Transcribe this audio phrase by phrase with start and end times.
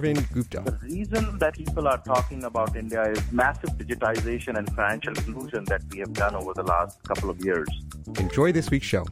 [0.00, 0.62] Arvind Gupta.
[0.64, 5.82] The reason that people are talking about India is massive digitization and financial inclusion that
[5.90, 7.68] we have done over the last couple of years.
[8.18, 9.04] Enjoy this week's show.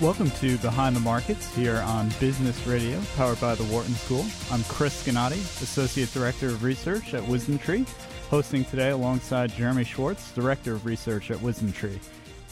[0.00, 4.24] Welcome to Behind the Markets here on Business Radio, powered by the Wharton School.
[4.52, 7.88] I'm Chris Gannatti, Associate Director of Research at WisdomTree,
[8.30, 11.98] hosting today alongside Jeremy Schwartz, Director of Research at WisdomTree.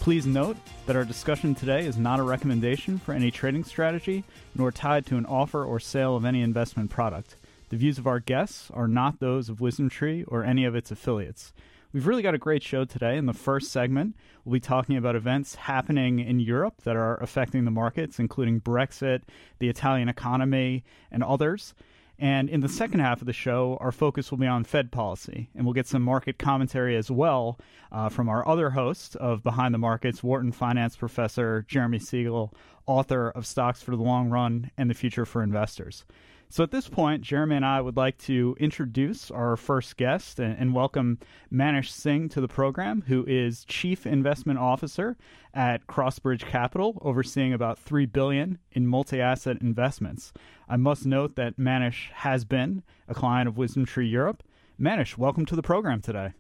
[0.01, 4.23] Please note that our discussion today is not a recommendation for any trading strategy,
[4.55, 7.37] nor tied to an offer or sale of any investment product.
[7.71, 11.55] The views of our guests are not those of WisdomTree or any of its affiliates.
[11.95, 13.17] We've really got a great show today.
[13.17, 17.65] In the first segment, we'll be talking about events happening in Europe that are affecting
[17.65, 19.23] the markets, including Brexit,
[19.59, 21.73] the Italian economy, and others.
[22.19, 25.51] And in the second half of the show, our focus will be on Fed policy,
[25.55, 27.59] and we'll get some market commentary as well
[27.91, 32.55] uh, from our other host of Behind the Markets, Wharton Finance Professor Jeremy Siegel,
[32.87, 36.05] author of Stocks for the Long Run and the Future for Investors.
[36.49, 40.57] So at this point, Jeremy and I would like to introduce our first guest and,
[40.57, 41.19] and, welcome
[41.53, 45.17] Manish Singh to the program, who is Chief Investment Officer
[45.53, 50.33] at Crossbridge Capital, overseeing about three billion in multi-asset investments.
[50.69, 54.43] I must note that Manish has been a client of WisdomTree Europe.
[54.81, 56.33] Manish, welcome to the program today.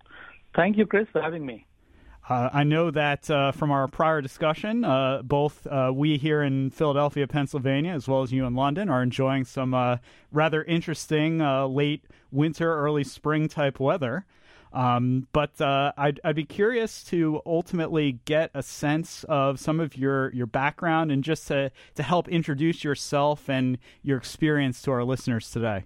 [0.55, 1.66] Thank you, Chris, for having me.
[2.27, 6.70] Uh, I know that uh, from our prior discussion, uh, both uh, we here in
[6.70, 9.98] Philadelphia, Pennsylvania, as well as you in London, are enjoying some uh,
[10.33, 14.24] rather interesting uh, late winter, early spring type weather.
[14.73, 20.33] Um, but I'd, I'd, be curious to ultimately get a sense of some of your,
[20.33, 25.48] your background and just to, to help introduce yourself and your experience to our listeners
[25.48, 25.85] today.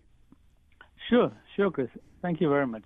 [1.11, 1.91] Sure, sure, Chris.
[2.23, 2.85] Thank you very much.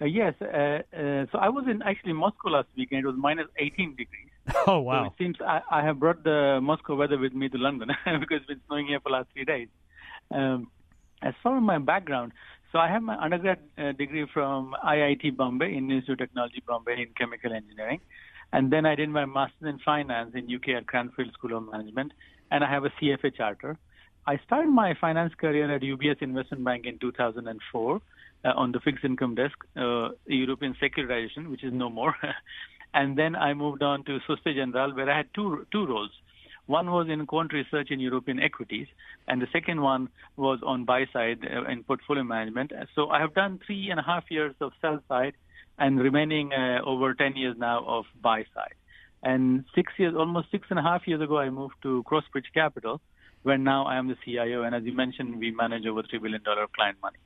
[0.00, 0.34] Uh, yes.
[0.40, 3.04] Uh, uh, so I was in actually Moscow last weekend.
[3.04, 4.30] It was minus 18 degrees.
[4.66, 5.04] Oh wow!
[5.04, 7.88] So it seems I, I, have brought the Moscow weather with me to London
[8.20, 9.68] because it's been snowing here for the last three days.
[10.30, 10.68] Um,
[11.22, 12.32] as far as my background,
[12.70, 16.92] so I have my undergrad uh, degree from IIT Bombay, Indian Institute of Technology Bombay
[16.92, 18.00] in chemical engineering,
[18.52, 22.12] and then I did my master's in finance in UK at Cranfield School of Management,
[22.50, 23.78] and I have a CFA charter.
[24.26, 27.98] I started my finance career at UBS Investment Bank in 2004 uh,
[28.50, 32.14] on the fixed income desk, uh, European securitization, which is no more.
[32.94, 36.10] and then I moved on to Societe Generale, where I had two two roles.
[36.66, 38.86] One was in quant research in European equities,
[39.28, 42.72] and the second one was on buy side uh, in portfolio management.
[42.94, 45.34] So I have done three and a half years of sell side,
[45.78, 48.74] and remaining uh, over 10 years now of buy side.
[49.22, 53.00] And six years, almost six and a half years ago, I moved to Crossbridge Capital,
[53.42, 54.62] where now I am the CIO.
[54.62, 57.18] And as you mentioned, we manage over three billion dollar client money.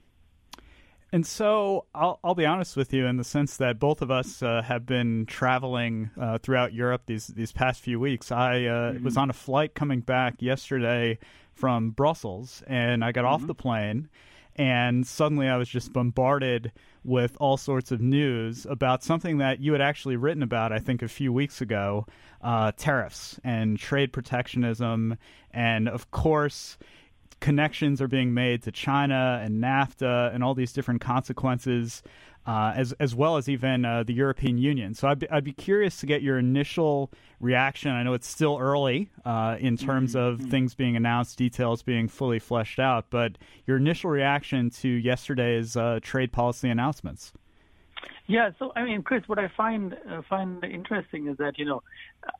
[1.10, 4.42] And so I'll, I'll be honest with you in the sense that both of us
[4.42, 8.30] uh, have been traveling uh, throughout Europe these these past few weeks.
[8.30, 9.04] I uh, mm-hmm.
[9.04, 11.18] was on a flight coming back yesterday
[11.54, 13.34] from Brussels, and I got mm-hmm.
[13.34, 14.08] off the plane,
[14.56, 16.72] and suddenly I was just bombarded
[17.04, 21.00] with all sorts of news about something that you had actually written about, I think,
[21.00, 22.04] a few weeks ago:
[22.42, 25.16] uh, tariffs and trade protectionism,
[25.52, 26.76] and of course
[27.40, 32.02] connections are being made to China and NAFTA and all these different consequences,
[32.46, 34.94] uh, as as well as even uh, the European Union.
[34.94, 37.10] So I'd be, I'd be curious to get your initial
[37.40, 37.90] reaction.
[37.90, 40.44] I know it's still early uh, in terms mm-hmm.
[40.44, 45.76] of things being announced, details being fully fleshed out, but your initial reaction to yesterday's
[45.76, 47.32] uh, trade policy announcements.
[48.26, 51.82] Yeah, so I mean, Chris, what I find uh, find interesting is that you know,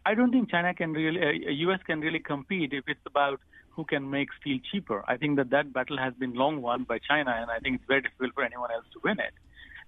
[0.05, 1.81] I don't think China can really, uh, U.S.
[1.87, 3.41] can really compete if it's about
[3.79, 5.05] who can make steel cheaper.
[5.07, 7.85] I think that that battle has been long won by China, and I think it's
[7.87, 9.33] very difficult for anyone else to win it.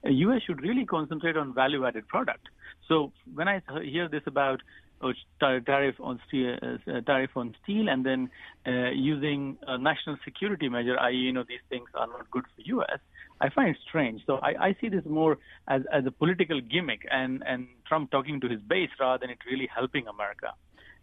[0.04, 0.42] The U.S.
[0.46, 2.46] should really concentrate on value-added product.
[2.86, 4.60] So when I hear this about
[5.02, 8.30] oh, tariff on steel, uh, tariff on steel, and then
[8.64, 12.62] uh, using a national security measure, i.e., you know, these things are not good for
[12.76, 13.00] U.S.
[13.40, 14.22] I find it strange.
[14.24, 18.40] So I, I see this more as, as a political gimmick, and and Trump talking
[18.42, 20.52] to his base rather than it really helping America.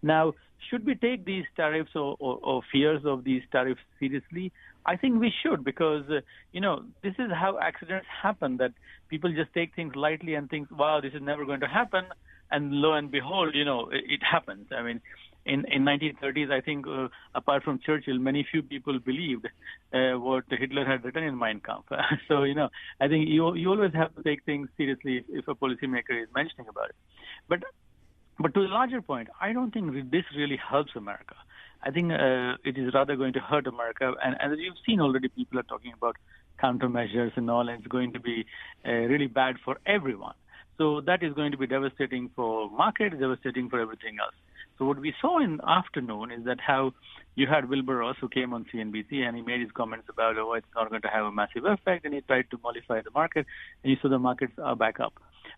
[0.01, 0.33] Now,
[0.69, 4.51] should we take these tariffs or, or, or fears of these tariffs seriously?
[4.85, 6.21] I think we should because, uh,
[6.51, 8.71] you know, this is how accidents happen that
[9.09, 12.05] people just take things lightly and think, wow, this is never going to happen.
[12.51, 14.67] and lo and behold, you know, it, it happens.
[14.71, 15.01] I mean,
[15.45, 19.47] in in 1930s, I think, uh, apart from Churchill, many few people believed
[19.93, 21.89] uh, what Hitler had written in Mein Kampf.
[22.27, 25.47] so you know, I think you you always have to take things seriously if, if
[25.47, 26.95] a policymaker is mentioning about it.
[27.47, 27.63] But
[28.39, 31.35] but to the larger point, I don't think this really helps America.
[31.83, 34.13] I think uh, it is rather going to hurt America.
[34.23, 36.15] And, as you've seen already, people are talking about
[36.61, 38.45] countermeasures and all, and it's going to be
[38.85, 40.33] uh, really bad for everyone.
[40.77, 44.35] So that is going to be devastating for market, devastating for everything else.
[44.77, 46.93] So what we saw in the afternoon is that how
[47.35, 50.53] you had Wilbur Ross who came on CNBC and he made his comments about oh
[50.53, 53.47] it's not going to have a massive effect and he tried to mollify the market
[53.83, 55.13] and you saw the markets are back up.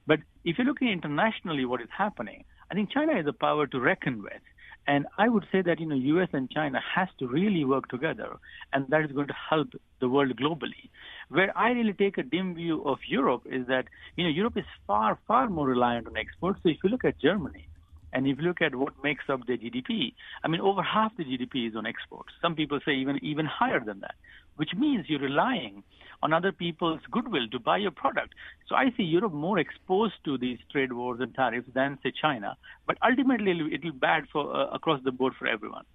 [0.07, 2.45] But if you're looking internationally, what is happening?
[2.71, 4.41] I think China has a power to reckon with.
[4.87, 6.29] And I would say that you know U.S.
[6.33, 8.37] and China has to really work together,
[8.73, 9.67] and that is going to help
[9.99, 10.89] the world globally.
[11.29, 13.85] Where I really take a dim view of Europe is that
[14.15, 16.59] you know Europe is far far more reliant on exports.
[16.63, 17.67] So if you look at Germany,
[18.13, 20.13] and if you look at what makes up their GDP,
[20.43, 22.29] I mean, over half the GDP is on exports.
[22.41, 24.15] Some people say even even higher than that,
[24.59, 25.83] which means you're relying
[26.21, 28.33] on other people's goodwill to buy your product.
[28.67, 32.57] So I see Europe more exposed to these trade wars and tariffs than say China.
[32.85, 35.85] But ultimately, it'll be bad for uh, across the board for everyone.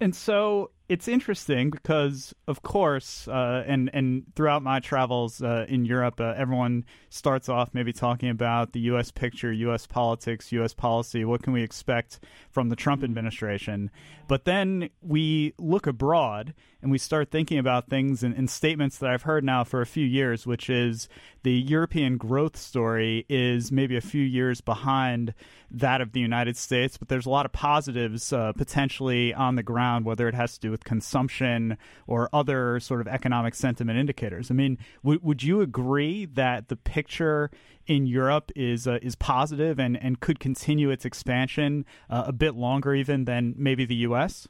[0.00, 5.84] And so it's interesting because, of course, uh, and and throughout my travels uh, in
[5.84, 9.10] Europe, uh, everyone starts off maybe talking about the U.S.
[9.10, 9.86] picture, U.S.
[9.86, 10.72] politics, U.S.
[10.72, 11.26] policy.
[11.26, 12.20] What can we expect
[12.50, 13.90] from the Trump administration?
[14.28, 19.10] But then we look abroad and we start thinking about things and, and statements that
[19.10, 21.08] I've heard now for a few years, which is
[21.42, 25.34] the European growth story is maybe a few years behind
[25.70, 29.62] that of the United States, but there's a lot of positives uh, potentially on the
[29.62, 31.76] ground, whether it has to do with with consumption
[32.06, 34.50] or other sort of economic sentiment indicators.
[34.50, 37.50] I mean, w- would you agree that the picture
[37.86, 42.54] in Europe is uh, is positive and, and could continue its expansion uh, a bit
[42.54, 44.48] longer even than maybe the U.S.?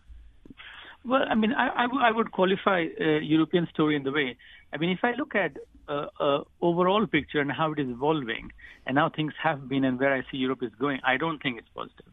[1.04, 4.36] Well, I mean, I, I, w- I would qualify uh, European story in the way.
[4.72, 5.52] I mean, if I look at
[5.88, 8.50] uh, uh, overall picture and how it is evolving,
[8.86, 11.58] and how things have been, and where I see Europe is going, I don't think
[11.58, 12.12] it's positive.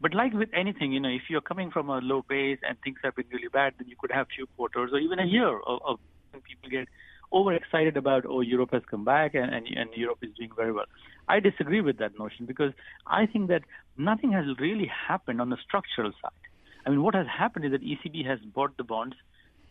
[0.00, 2.98] But like with anything, you know, if you're coming from a low base and things
[3.04, 5.80] have been really bad, then you could have few quarters or even a year of,
[5.84, 5.98] of
[6.42, 6.88] people get
[7.32, 10.86] overexcited about oh Europe has come back and, and and Europe is doing very well.
[11.28, 12.72] I disagree with that notion because
[13.06, 13.62] I think that
[13.96, 16.44] nothing has really happened on the structural side.
[16.86, 19.16] I mean, what has happened is that ECB has bought the bonds,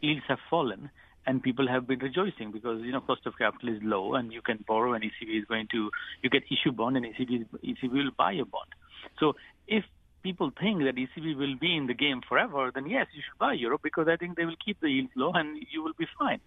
[0.02, 0.90] yields have fallen,
[1.25, 4.42] and people have been rejoicing because you know cost of capital is low and you
[4.42, 5.90] can borrow and ECB is going to
[6.22, 8.70] you get issue bond and ECB ECB will buy a bond.
[9.20, 9.34] So
[9.68, 9.84] if
[10.24, 13.54] people think that ECB will be in the game forever, then yes, you should buy
[13.54, 16.40] Europe because I think they will keep the yields low and you will be fine.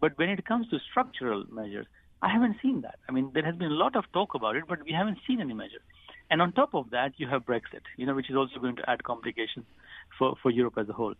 [0.00, 1.86] But when it comes to structural measures,
[2.22, 2.98] I haven't seen that.
[3.08, 5.40] I mean, there has been a lot of talk about it, but we haven't seen
[5.40, 5.82] any measures.
[6.30, 8.90] And on top of that, you have Brexit, you know, which is also going to
[8.90, 9.66] add complications
[10.18, 11.14] for, for Europe as a whole.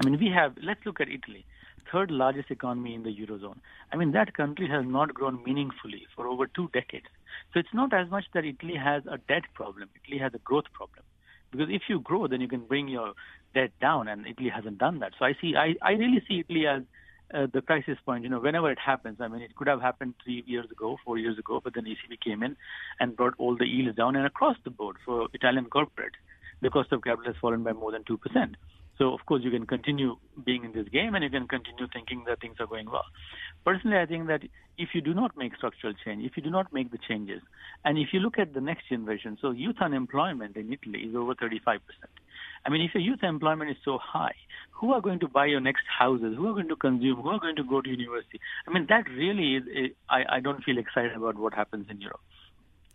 [0.00, 1.44] I mean, we have, let's look at Italy,
[1.92, 3.58] third largest economy in the Eurozone.
[3.92, 7.06] I mean, that country has not grown meaningfully for over two decades.
[7.52, 10.72] So it's not as much that Italy has a debt problem, Italy has a growth
[10.72, 11.04] problem.
[11.52, 13.12] Because if you grow, then you can bring your
[13.54, 15.12] debt down, and Italy hasn't done that.
[15.18, 16.82] So I see, I, I really see Italy as
[17.32, 18.24] uh, the crisis point.
[18.24, 21.18] You know, whenever it happens, I mean, it could have happened three years ago, four
[21.18, 22.56] years ago, but then ECB came in
[22.98, 26.18] and brought all the yields down, and across the board for Italian corporates,
[26.62, 28.56] the cost of capital has fallen by more than two percent.
[29.02, 30.16] So of course you can continue
[30.46, 33.04] being in this game and you can continue thinking that things are going well.
[33.64, 34.42] Personally, I think that
[34.78, 37.42] if you do not make structural change, if you do not make the changes,
[37.84, 41.34] and if you look at the next generation, so youth unemployment in Italy is over
[41.34, 41.80] 35%.
[42.64, 44.36] I mean, if your youth employment is so high,
[44.70, 46.36] who are going to buy your next houses?
[46.36, 47.22] Who are going to consume?
[47.22, 48.40] Who are going to go to university?
[48.68, 52.20] I mean, that really is, I, I don't feel excited about what happens in Europe.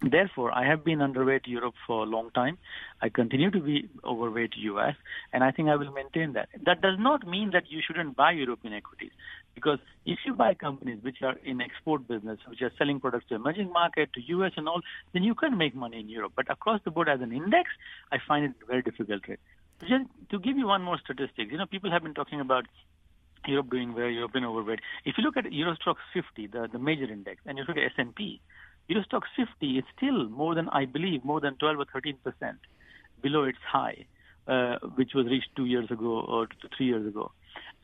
[0.01, 2.59] Therefore, I have been underweight Europe for a long time.
[3.01, 4.95] I continue to be overweight US,
[5.33, 6.49] and I think I will maintain that.
[6.65, 9.09] That does not mean that you shouldn't buy European equities,
[9.55, 13.35] because if you buy companies which are in export business, which are selling products to
[13.35, 14.81] emerging market, to US and all,
[15.13, 16.33] then you can make money in Europe.
[16.35, 17.71] But across the board as an index,
[18.11, 19.23] I find it very difficult.
[19.79, 22.65] Just to give you one more statistic, you know, people have been talking about
[23.47, 24.79] Europe doing well, European overweight.
[25.05, 27.83] If you look at Euro Stoxx 50, the, the major index, and you look at
[27.97, 28.41] S&P,
[28.87, 32.57] Euro Stoxx 50 is still more than, I believe, more than 12 or 13 percent
[33.21, 34.05] below its high,
[34.47, 37.31] uh, which was reached two years ago or three years ago.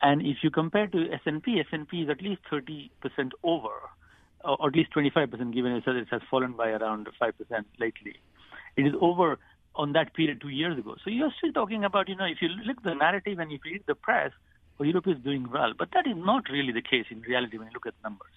[0.00, 3.74] And if you compare to S&P, S&P is at least 30 percent over,
[4.44, 8.16] or at least 25 percent, given it has fallen by around 5 percent lately.
[8.76, 9.38] It is over
[9.76, 10.96] on that period two years ago.
[11.04, 13.60] So you're still talking about, you know, if you look at the narrative and if
[13.64, 14.32] you read the press,
[14.78, 17.68] well, Europe is doing well, but that is not really the case in reality when
[17.68, 18.32] you look at numbers.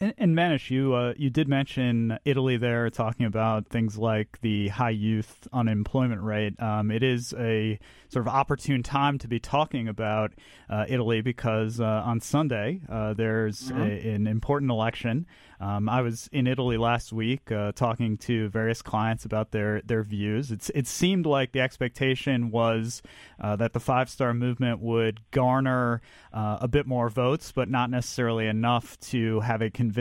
[0.00, 4.68] And, and Manish, you uh, you did mention Italy there, talking about things like the
[4.68, 6.60] high youth unemployment rate.
[6.60, 10.32] Um, it is a sort of opportune time to be talking about
[10.68, 13.82] uh, Italy because uh, on Sunday uh, there's mm-hmm.
[13.82, 15.26] a, an important election.
[15.60, 20.02] Um, I was in Italy last week uh, talking to various clients about their, their
[20.02, 20.50] views.
[20.50, 23.02] It's, it seemed like the expectation was
[23.40, 28.46] uh, that the Five Star Movement would garner a bit more votes, but not necessarily
[28.46, 29.93] enough to have a convincing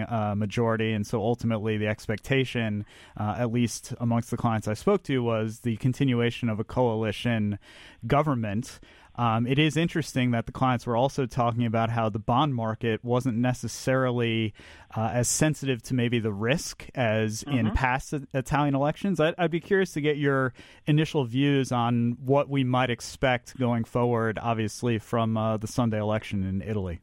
[0.00, 0.92] uh, majority.
[0.92, 2.84] And so ultimately, the expectation,
[3.18, 7.58] uh, at least amongst the clients I spoke to, was the continuation of a coalition
[8.06, 8.80] government.
[9.16, 13.04] Um, it is interesting that the clients were also talking about how the bond market
[13.04, 14.54] wasn't necessarily
[14.96, 17.58] uh, as sensitive to maybe the risk as mm-hmm.
[17.58, 19.20] in past Italian elections.
[19.20, 20.52] I'd, I'd, be curious to get your
[20.86, 26.42] initial views on what we might expect going forward, obviously, from uh, the Sunday election
[26.42, 27.00] in Italy.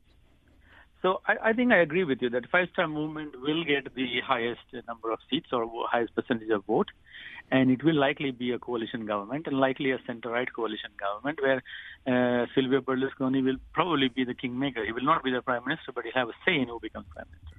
[1.01, 4.21] So I, I, think I agree with you that Five Star Movement will get the
[4.25, 6.89] highest number of seats or highest percentage of vote,
[7.49, 11.63] and it will likely be a coalition government and likely a center-right coalition government where
[12.05, 14.85] uh, Silvio Berlusconi will probably be the kingmaker.
[14.85, 17.07] He will not be the prime minister, but he'll have a say in who becomes
[17.09, 17.57] prime minister.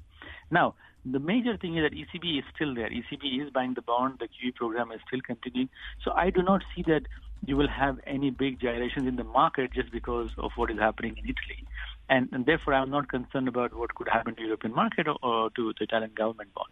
[0.52, 2.90] Now, the major thing is that ECB is still there.
[2.90, 4.20] ECB is buying the bond.
[4.20, 5.68] The QE program is still continuing.
[6.04, 7.02] So I do not see that
[7.44, 11.16] you will have any big gyrations in the market just because of what is happening
[11.16, 11.66] in Italy
[12.08, 15.50] and, and therefore I'm not concerned about what could happen to European market or, or
[15.50, 16.70] to the Italian government bond.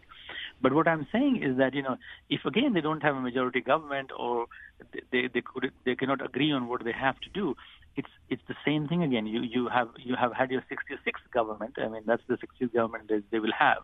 [0.61, 1.97] But what I'm saying is that you know
[2.29, 4.45] if again they don't have a majority government or
[5.11, 7.55] they they could they cannot agree on what they have to do,
[7.95, 9.25] it's it's the same thing again.
[9.25, 11.75] You you have you have had your 66th government.
[11.77, 13.83] I mean that's the 60th government that they will have,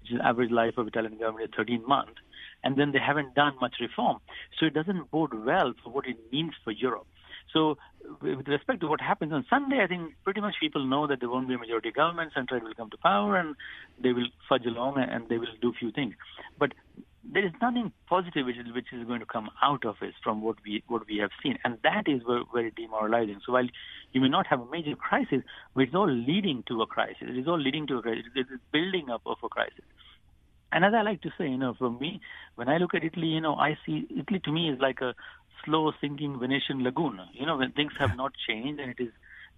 [0.00, 2.18] which is average life of Italian government is 13 months,
[2.64, 4.18] and then they haven't done much reform.
[4.58, 7.06] So it doesn't bode well for what it means for Europe.
[7.52, 7.76] So,
[8.20, 11.28] with respect to what happens on Sunday, I think pretty much people know that there
[11.28, 13.56] won't be a majority government, central will come to power, and
[14.02, 16.14] they will fudge along and they will do a few things.
[16.58, 16.72] But
[17.32, 20.42] there is nothing positive which is, which is going to come out of it from
[20.42, 23.40] what we what we have seen, and that is very, very demoralizing.
[23.44, 23.66] So while
[24.12, 25.42] you may not have a major crisis,
[25.76, 27.22] it's all leading to a crisis.
[27.22, 28.24] It is all leading to a crisis.
[28.34, 29.84] It is building up of a crisis.
[30.72, 32.20] And as I like to say, you know, for me,
[32.56, 35.14] when I look at Italy, you know, I see Italy to me is like a
[35.64, 37.20] slow sinking Venetian lagoon.
[37.32, 39.10] You know, when things have not changed and it is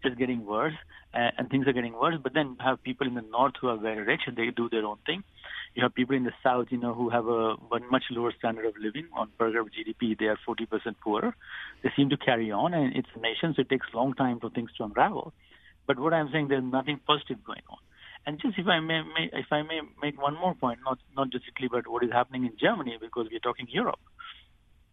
[0.03, 0.75] just getting worse,
[1.15, 2.17] uh, and things are getting worse.
[2.23, 4.69] But then you have people in the north who are very rich and they do
[4.69, 5.25] their own thing.
[5.75, 7.57] You have people in the south, you know, who have a,
[7.91, 10.19] much lower standard of living on per capita GDP.
[10.19, 10.67] They are 40%
[11.03, 11.35] poorer.
[11.83, 14.41] They seem to carry on, and it's a nation, so it takes a long time
[14.41, 15.33] for things to unravel.
[15.87, 17.79] But what I'm saying, there's nothing positive going on.
[18.27, 21.31] And just if I may, may, if I may make one more point, not not
[21.31, 24.01] just but what is happening in Germany, because we're talking Europe.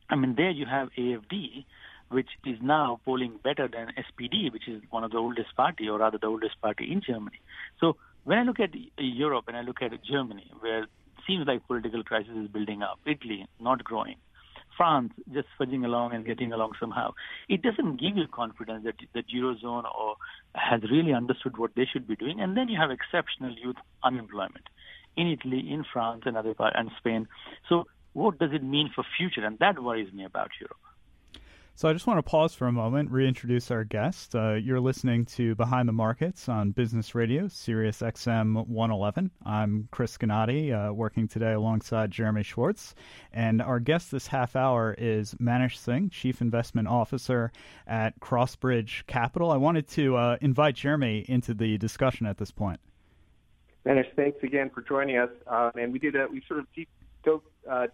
[0.09, 1.65] I mean, there you have AFD,
[2.09, 5.99] which is now polling better than SPD, which is one of the oldest party, or
[5.99, 7.39] rather the oldest party in Germany.
[7.79, 10.89] So when I look at Europe and I look at Germany, where it
[11.27, 14.17] seems like political crisis is building up, Italy not growing,
[14.77, 17.13] France just fudging along and getting along somehow,
[17.49, 20.15] it doesn't give you confidence that the eurozone or
[20.53, 22.41] has really understood what they should be doing.
[22.41, 24.67] And then you have exceptional youth unemployment
[25.17, 27.27] in Italy, in France, and other parts, and Spain.
[27.69, 27.85] So
[28.15, 29.45] what does it mean for future?
[29.45, 30.77] And that worries me about Europe.
[31.77, 34.33] So I just want to pause for a moment, reintroduce our guest.
[34.33, 39.29] Uh, you're listening to Behind the Markets on Business Radio, Sirius XM 111.
[39.45, 42.95] I'm Chris Gannatti, uh, working today alongside Jeremy Schwartz.
[43.33, 47.51] And our guest this half hour is Manish Singh, Chief Investment Officer
[47.85, 49.51] at Crossbridge Capital.
[49.51, 52.79] I wanted to uh, invite Jeremy into the discussion at this point.
[53.85, 55.29] Manish, thanks again for joining us.
[55.47, 56.87] Um, and we did a, we sort of deep
[57.25, 57.87] dove, uh,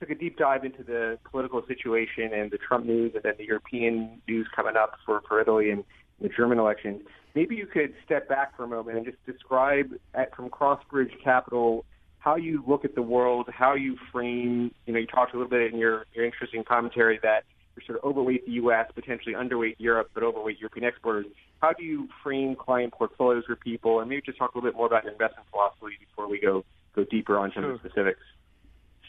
[0.00, 3.44] took a deep dive into the political situation and the Trump news and then the
[3.44, 5.84] European news coming up for, for Italy and
[6.20, 7.02] the German elections.
[7.34, 11.84] Maybe you could step back for a moment and just describe at, from Crossbridge Capital
[12.18, 15.50] how you look at the world, how you frame, you know, you talked a little
[15.50, 17.44] bit in your, your interesting commentary that
[17.76, 21.26] you're sort of overweight the U.S., potentially underweight Europe, but overweight European exporters.
[21.60, 24.00] How do you frame client portfolios for people?
[24.00, 26.64] And maybe just talk a little bit more about your investment philosophy before we go
[26.94, 27.72] go deeper on some sure.
[27.72, 28.20] of the specifics.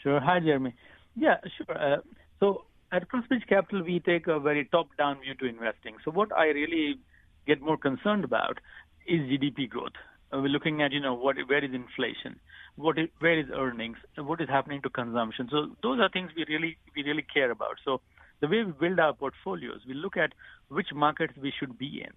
[0.02, 0.20] Sure.
[0.20, 0.74] Hi, Jeremy.
[1.14, 1.76] Yeah, sure.
[1.76, 1.96] Uh,
[2.38, 5.96] so at Crossbridge Capital, we take a very top-down view to investing.
[6.04, 6.98] So what I really
[7.46, 8.58] get more concerned about
[9.06, 9.92] is GDP growth.
[10.32, 12.38] Uh, we're looking at, you know, what where is inflation,
[12.76, 15.48] what is, where is earnings, what is happening to consumption.
[15.50, 17.76] So those are things we really we really care about.
[17.84, 18.00] So
[18.40, 20.32] the way we build our portfolios, we look at
[20.68, 22.12] which markets we should be in,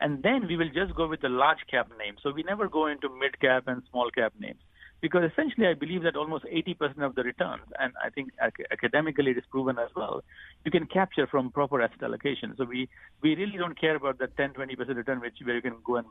[0.00, 2.18] and then we will just go with the large cap names.
[2.22, 4.60] So we never go into mid cap and small cap names
[5.00, 9.30] because essentially I believe that almost 80% of the returns, and I think ac- academically
[9.30, 10.24] it is proven as well,
[10.64, 12.54] you can capture from proper asset allocation.
[12.56, 12.88] So we,
[13.22, 16.06] we really don't care about that 10, 20% return which where you can go and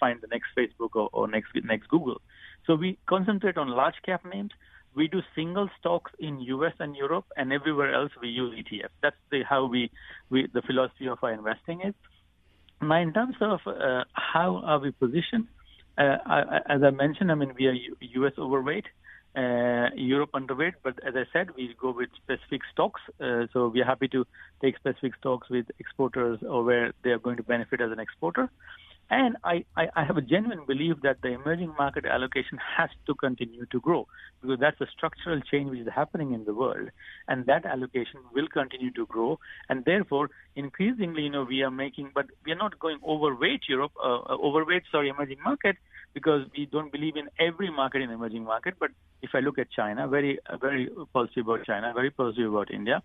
[0.00, 2.20] find the next Facebook or, or next next Google.
[2.66, 4.52] So we concentrate on large cap names.
[4.94, 8.88] We do single stocks in US and Europe, and everywhere else we use ETF.
[9.02, 9.90] That's the how we,
[10.30, 11.94] we the philosophy of our investing is.
[12.80, 15.46] Now, in terms of uh, how are we positioned,
[16.02, 18.86] I, as I mentioned, I mean we are U- US overweight.
[19.36, 23.00] Uh, Europe underweight, but as I said, we go with specific stocks.
[23.20, 24.26] Uh, so we are happy to
[24.60, 28.48] take specific stocks with exporters or where they are going to benefit as an exporter.
[29.10, 33.14] And I, I, I, have a genuine belief that the emerging market allocation has to
[33.14, 34.06] continue to grow
[34.42, 36.90] because that's a structural change which is happening in the world.
[37.26, 39.38] And that allocation will continue to grow.
[39.70, 43.92] And therefore, increasingly, you know, we are making, but we are not going overweight Europe,
[44.02, 45.76] uh, uh overweight, sorry, emerging market
[46.12, 48.74] because we don't believe in every market in emerging market.
[48.78, 48.90] But
[49.22, 53.02] if I look at China, very, very positive about China, very positive about India.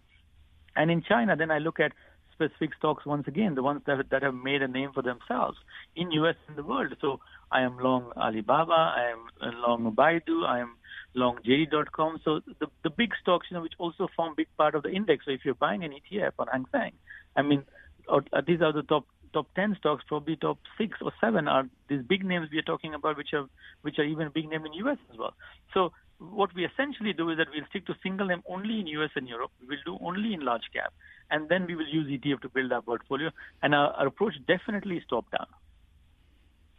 [0.75, 1.93] And in China, then I look at
[2.33, 5.57] specific stocks once again, the ones that that have made a name for themselves
[5.95, 6.93] in US and the world.
[7.01, 7.19] So
[7.51, 9.21] I am long Alibaba, I am
[9.61, 10.75] long Baidu, I am
[11.13, 12.21] long JD.com.
[12.25, 15.25] So the the big stocks, you know, which also form big part of the index.
[15.25, 16.93] So if you're buying an ETF on Hang Seng,
[17.35, 17.63] I mean,
[18.09, 22.03] uh, these are the top top 10 stocks, probably top six or seven are these
[22.03, 23.47] big names we are talking about, which are
[23.81, 25.33] which are even a big name in US as well.
[25.73, 25.91] So
[26.31, 29.27] what we essentially do is that we'll stick to single name only in US and
[29.27, 29.51] Europe.
[29.67, 30.93] We'll do only in large cap,
[31.29, 33.29] and then we will use ETF to build our portfolio.
[33.61, 35.47] And our, our approach definitely is top down.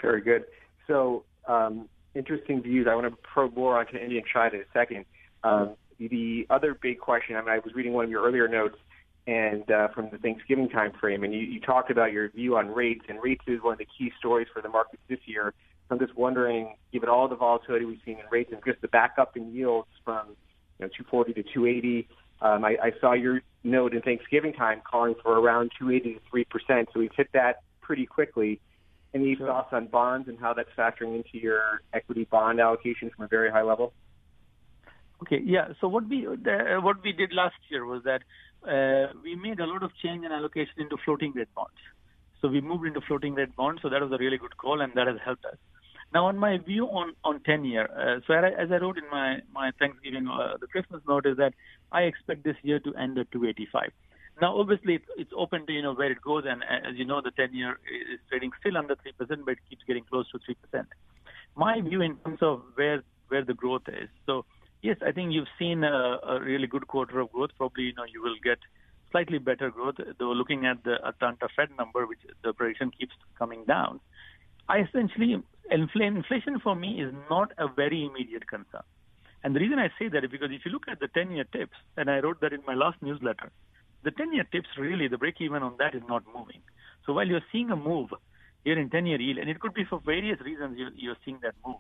[0.01, 0.45] Very good.
[0.87, 2.87] So um, interesting views.
[2.91, 5.05] I want to probe more onto India and China in a second.
[5.43, 7.37] Um, the other big question.
[7.37, 8.77] I mean, I was reading one of your earlier notes
[9.27, 12.69] and uh, from the Thanksgiving time frame, and you, you talked about your view on
[12.69, 15.55] rates, and rates is one of the key stories for the markets this year.
[15.91, 19.37] I'm just wondering, given all the volatility we've seen in rates and just the backup
[19.37, 20.29] in yields from
[20.79, 22.09] you know 240 to 280,
[22.41, 26.45] um, I, I saw your note in Thanksgiving time calling for around 280 to 3
[26.45, 26.89] percent.
[26.93, 28.61] So we've hit that pretty quickly.
[29.13, 29.47] Any sure.
[29.47, 33.51] thoughts on bonds and how that's factoring into your equity bond allocation from a very
[33.51, 33.93] high level?
[35.23, 35.69] Okay, yeah.
[35.81, 38.23] So what we the, what we did last year was that
[38.69, 41.79] uh, we made a lot of change in allocation into floating rate bonds.
[42.41, 43.81] So we moved into floating rate bonds.
[43.83, 45.57] So that was a really good call, and that has helped us.
[46.15, 49.39] Now, on my view on on 10 year, uh, so as I wrote in my
[49.53, 51.55] my Thanksgiving, uh, the Christmas note is that
[51.91, 53.91] I expect this year to end at 285.
[54.41, 57.05] Now, obviously, it's, it's open to you know where it goes, and uh, as you
[57.05, 57.79] know, the 10 year
[58.13, 60.89] is trading still under three percent, but it keeps getting close to three percent.
[61.57, 64.09] My view in terms of where where the growth is.
[64.27, 64.45] So
[64.85, 67.53] Yes, I think you've seen a, a really good quarter of growth.
[67.57, 68.59] Probably, you know, you will get
[69.11, 69.95] slightly better growth.
[70.19, 74.01] Though looking at the Atlanta Fed number, which the prediction keeps coming down,
[74.69, 78.83] I essentially inflation for me is not a very immediate concern.
[79.43, 81.77] And the reason I say that is because if you look at the 10-year TIPS,
[81.97, 83.51] and I wrote that in my last newsletter,
[84.03, 86.61] the 10-year TIPS really the break even on that is not moving.
[87.07, 88.11] So while you're seeing a move
[88.65, 91.55] here in 10-year yield, and it could be for various reasons you're, you're seeing that
[91.67, 91.77] move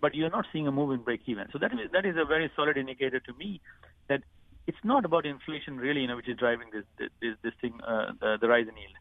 [0.00, 1.46] but you're not seeing a move in break even.
[1.52, 3.60] So that is that is a very solid indicator to me
[4.08, 4.22] that
[4.66, 6.84] it's not about inflation really, you know, which is driving this
[7.20, 8.94] this this thing, uh, the, the rise in yield.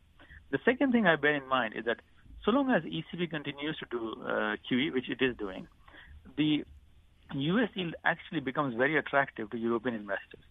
[0.49, 1.99] The second thing I bear in mind is that
[2.45, 5.67] so long as ECB continues to do uh, QE, which it is doing,
[6.37, 6.63] the
[7.33, 10.43] US yield actually becomes very attractive to European investors.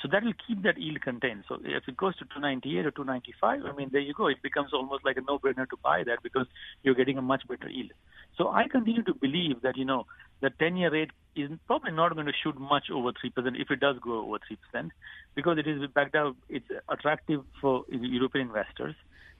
[0.00, 1.44] So that will keep that yield contained.
[1.48, 4.26] So if it goes to 298 or 295, I mean, there you go.
[4.26, 6.46] It becomes almost like a no-brainer to buy that because
[6.82, 7.92] you're getting a much better yield.
[8.36, 10.06] So I continue to believe that, you know,
[10.40, 13.96] the 10-year rate is probably not going to shoot much over 3% if it does
[14.02, 14.38] go over
[14.74, 14.90] 3%
[15.36, 16.34] because it is backed out.
[16.48, 18.96] It's attractive for European investors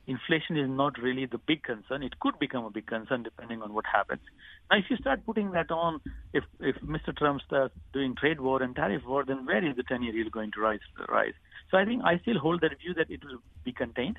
[0.07, 2.03] inflation is not really the big concern.
[2.03, 4.21] It could become a big concern depending on what happens.
[4.71, 6.01] Now, if you start putting that on,
[6.33, 7.17] if if Mr.
[7.17, 10.51] Trump starts doing trade war and tariff war, then where is the 10-year yield going
[10.53, 10.81] to rise?
[11.09, 11.35] Rise.
[11.71, 14.19] So I think I still hold that view that it will be contained,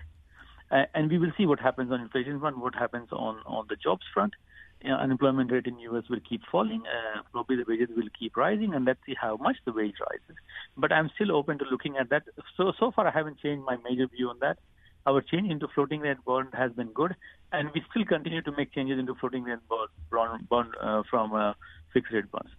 [0.72, 3.76] uh, and we will see what happens on inflation front, what happens on on the
[3.76, 4.34] jobs front.
[4.82, 6.04] You know, unemployment rate in U.S.
[6.10, 6.84] will keep falling.
[6.86, 10.36] Uh, probably the wages will keep rising, and let's see how much the wage rises.
[10.76, 12.24] But I'm still open to looking at that.
[12.58, 14.58] So so far, I haven't changed my major view on that
[15.06, 17.16] our change into floating rate bond has been good,
[17.52, 21.54] and we still continue to make changes into floating rate bond, bond uh, from uh,
[21.94, 22.50] fixed rate bonds.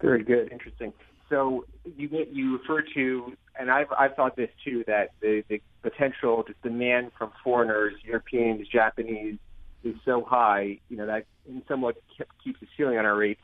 [0.00, 0.92] Very good, interesting.
[1.28, 6.44] So you you refer to, and I've I've thought this too that the the potential
[6.62, 9.38] demand from foreigners, Europeans, Japanese,
[9.84, 10.78] is so high.
[10.88, 11.96] You know that in somewhat
[12.42, 13.40] keeps the ceiling on our rates.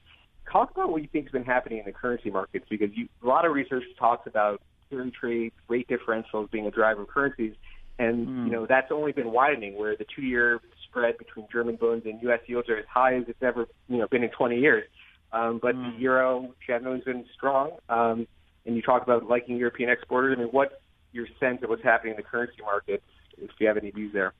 [0.51, 3.27] Talk about what you think has been happening in the currency markets because you, a
[3.27, 7.55] lot of research talks about carry trade rate differentials being a driver of currencies.
[7.99, 8.45] And mm.
[8.47, 12.41] you know that's only been widening, where the two-year spread between German bonds and U.S.
[12.47, 14.85] yields are as high as it's ever you know been in 20 years.
[15.33, 15.95] um, but mm.
[15.95, 17.73] the euro generally has been strong.
[17.89, 18.27] Um,
[18.67, 20.37] and you talk about liking European exporters.
[20.37, 20.75] I mean, what's
[21.13, 23.05] your sense of what's happening in the currency markets?
[23.37, 24.33] If you have any views there.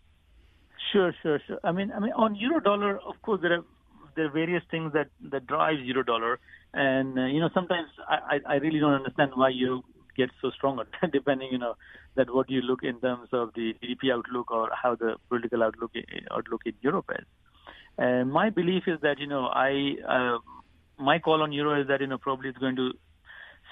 [0.93, 1.59] Sure, sure, sure.
[1.65, 3.65] I mean, I mean, on euro dollar, of course, there are
[4.15, 6.39] there are various things that that drives euro dollar,
[6.73, 9.83] and uh, you know, sometimes I I really don't understand why you
[10.17, 11.75] get so strong, depending, you know,
[12.17, 15.93] that what you look in terms of the GDP outlook or how the political outlook
[16.31, 17.27] outlook in Europe is.
[17.97, 20.39] And my belief is that you know I uh,
[20.99, 22.93] my call on euro is that you know probably it's going to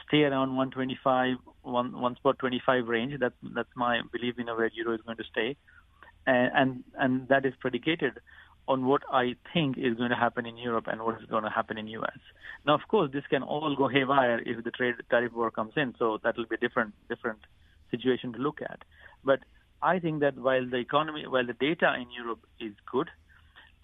[0.06, 3.18] stay around 125, one one spot 25 range.
[3.18, 5.56] That's that's my belief in you know, where euro is going to stay,
[6.26, 8.20] and and, and that is predicated
[8.68, 11.50] on what I think is going to happen in Europe and what is going to
[11.50, 12.18] happen in US.
[12.66, 15.94] Now, of course, this can all go haywire if the trade tariff war comes in,
[15.98, 17.40] so that will be a different different
[17.90, 18.80] situation to look at.
[19.24, 19.40] But
[19.82, 23.10] I think that while the economy, while the data in Europe is good,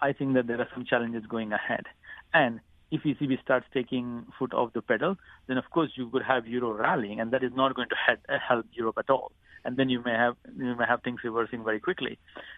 [0.01, 1.85] I think that there are some challenges going ahead.
[2.33, 2.61] And
[2.91, 6.71] if ECB starts taking foot off the pedal, then of course you could have euro
[6.71, 9.31] rallying, and that is not going to help Europe at all.
[9.65, 12.17] And then you may have you may have things reversing very quickly.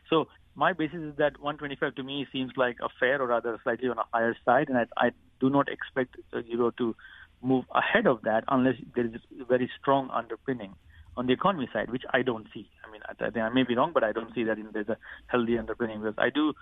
[0.10, 3.90] So my basis is that 125 to me seems like a fair or rather slightly
[3.90, 6.96] on a higher side, and I, I do not expect euro to
[7.42, 10.76] move ahead of that unless there is a very strong underpinning
[11.18, 12.70] on the economy side, which I don't see.
[12.86, 15.58] I mean, I, I may be wrong, but I don't see that there's a healthy
[15.58, 16.54] underpinning because I do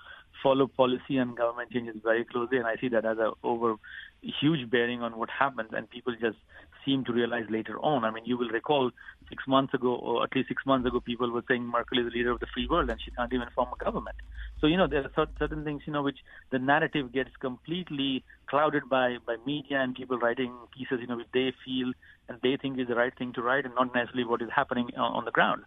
[0.41, 3.75] follow policy and government changes very closely, and I see that as a over
[4.21, 6.37] huge bearing on what happens, and people just
[6.85, 8.03] seem to realize later on.
[8.03, 8.91] I mean, you will recall
[9.27, 12.17] six months ago, or at least six months ago, people were saying Merkel is the
[12.17, 14.15] leader of the free world, and she can't even form a government.
[14.61, 16.19] So you know, there are certain things you know which
[16.51, 21.31] the narrative gets completely clouded by by media and people writing pieces, you know, which
[21.33, 21.93] they feel
[22.27, 24.89] and they think is the right thing to write, and not necessarily what is happening
[24.97, 25.63] on, on the ground.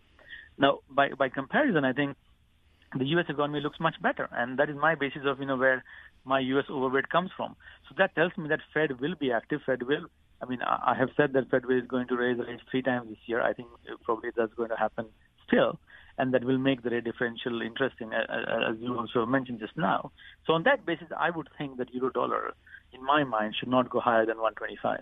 [0.59, 2.17] Now, by by comparison, I think
[2.97, 3.27] the U.S.
[3.29, 5.83] economy looks much better, and that is my basis of you know where
[6.25, 6.67] my U.S.
[6.71, 7.57] overweight comes from.
[7.89, 9.61] So that tells me that Fed will be active.
[9.65, 10.07] Fed will.
[10.43, 13.19] I mean, I have said that Fed is going to raise rates three times this
[13.27, 13.41] year.
[13.41, 13.69] I think
[14.03, 15.07] probably that's going to happen
[15.47, 15.79] still,
[16.19, 20.11] and that will make the rate differential interesting, as you also mentioned just now.
[20.47, 22.55] So on that basis, I would think that euro dollar,
[22.93, 25.01] in my mind, should not go higher than 125.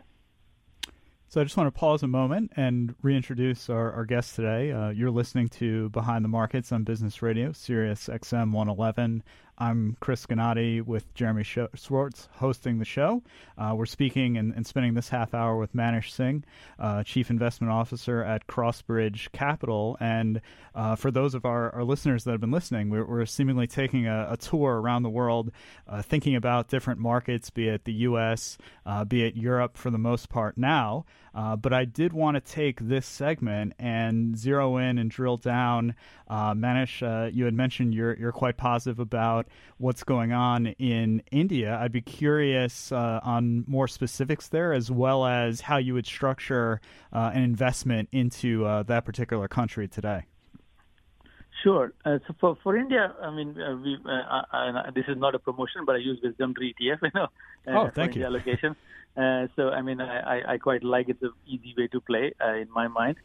[1.31, 4.73] So I just want to pause a moment and reintroduce our, our guest today.
[4.73, 9.23] Uh, you're listening to Behind the Markets on Business Radio, Sirius XM 111.
[9.63, 13.23] I'm Chris Gannatti with Jeremy Schwartz hosting the show.
[13.59, 16.45] Uh, we're speaking and, and, spending this half hour with Manish Singh,
[16.79, 19.99] uh, Chief Investment Officer at Crossbridge Capital.
[20.01, 20.41] And
[20.75, 24.07] uh, for those of our, our, listeners that have been listening, we're, we're seemingly taking
[24.07, 25.53] a, a, tour around the world,
[25.87, 29.99] uh, thinking about different markets, be it the U.S., uh, be it Europe for the
[29.99, 31.05] most part now.
[31.35, 35.95] Uh, but I did want to take this segment and zero in and drill down.
[36.29, 39.47] Manish, you had mentioned you're, you're quite positive about
[39.79, 41.79] what's going on in India.
[41.81, 46.81] I'd be curious uh, on more specifics there, as well as how you would structure
[47.13, 50.25] uh, an investment into uh, that particular country today.
[51.63, 51.93] Sure.
[52.05, 55.85] Uh, so for, for India, I mean, uh, we, uh, this is not a promotion,
[55.85, 57.29] but I use Wisdom Tree ETF, you know,
[57.69, 58.25] oh, thank you.
[58.25, 58.77] allocation.
[59.17, 61.09] so, I mean, I, I quite like.
[61.09, 63.17] It's an easy way to play in my mind.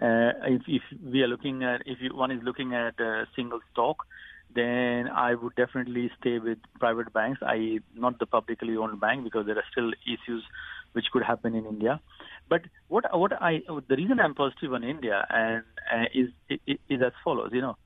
[0.00, 4.06] if, if we are looking at, if you, one is looking at a single stock,
[4.54, 9.46] then I would definitely stay with private banks, i.e., not the publicly owned bank, because
[9.46, 10.44] there are still issues
[10.92, 12.00] which could happen in India.
[12.48, 16.28] But what what I the reason I'm positive on India and uh, is,
[16.66, 17.50] is is as follows.
[17.52, 17.76] You know,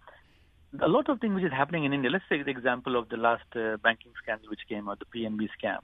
[0.83, 2.11] a lot of things which is happening in India.
[2.11, 5.49] Let's take the example of the last uh, banking scandal which came out, the PNB
[5.61, 5.79] scam.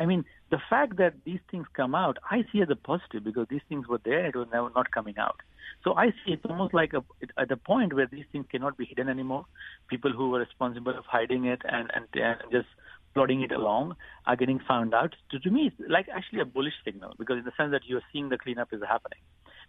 [0.00, 3.46] I mean, the fact that these things come out, I see as a positive because
[3.48, 5.40] these things were there, it was never not coming out.
[5.84, 7.04] So I see it's almost like a,
[7.38, 9.46] at a point where these things cannot be hidden anymore.
[9.88, 12.66] People who were responsible of hiding it and, and, and just
[13.14, 13.94] plodding it along
[14.26, 15.14] are getting found out.
[15.30, 18.02] To, to me, it's like actually a bullish signal because in the sense that you're
[18.12, 19.20] seeing the cleanup is happening.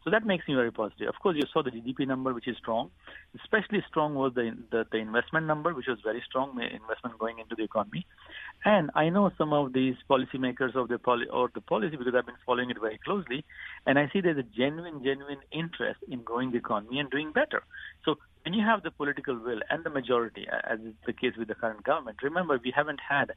[0.06, 1.08] So that makes me very positive.
[1.10, 2.92] Of course, you saw the GDP number, which is strong.
[3.42, 7.56] Especially strong was the, the, the investment number, which was very strong, investment going into
[7.56, 8.06] the economy.
[8.64, 12.28] And I know some of these policymakers of the poli- or the policy because I've
[12.28, 13.46] been following it very closely,
[13.88, 17.64] and I see there's a genuine, genuine interest in growing the economy and doing better.
[18.06, 21.48] So when you have the political will and the majority, as is the case with
[21.48, 23.32] the current government, remember we haven't had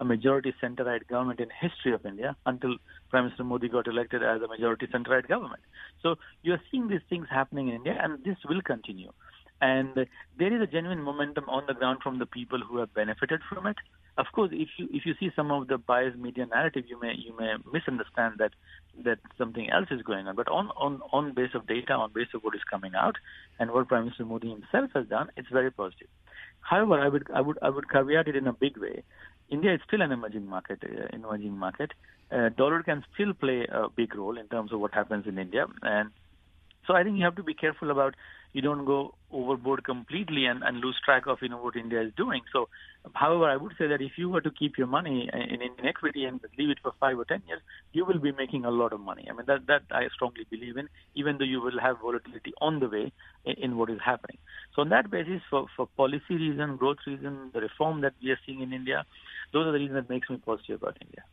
[0.00, 2.76] a majority center-right government in history of India until
[3.10, 5.62] Prime Minister Modi got elected as a majority center-right government.
[6.02, 9.12] So you're seeing these things happening in India, and this will continue.
[9.60, 9.94] And
[10.38, 13.68] there is a genuine momentum on the ground from the people who have benefited from
[13.68, 13.76] it.
[14.18, 17.14] Of course, if you if you see some of the biased media narrative, you may
[17.16, 18.50] you may misunderstand that
[19.04, 20.34] that something else is going on.
[20.34, 23.16] But on on on base of data, on base of what is coming out,
[23.58, 26.08] and what Prime Minister Modi himself has done, it's very positive.
[26.60, 29.04] However, I would I would I would caveat it in a big way
[29.50, 30.82] India is still an emerging market.
[30.84, 31.92] Uh, emerging market.
[32.30, 35.66] Uh, dollar can still play a big role in terms of what happens in India,
[35.82, 36.10] and
[36.86, 38.14] so I think you have to be careful about
[38.52, 42.12] you don't go overboard completely and, and lose track of you know what India is
[42.16, 42.42] doing.
[42.52, 42.68] So,
[43.14, 46.24] however, I would say that if you were to keep your money in, in equity
[46.24, 47.60] and leave it for five or ten years,
[47.92, 49.26] you will be making a lot of money.
[49.28, 52.80] I mean that that I strongly believe in, even though you will have volatility on
[52.80, 53.12] the way
[53.44, 54.38] in, in what is happening.
[54.74, 58.40] So on that basis, for for policy reason, growth reason, the reform that we are
[58.46, 59.04] seeing in India,
[59.52, 61.24] those are the reasons that makes me positive about India.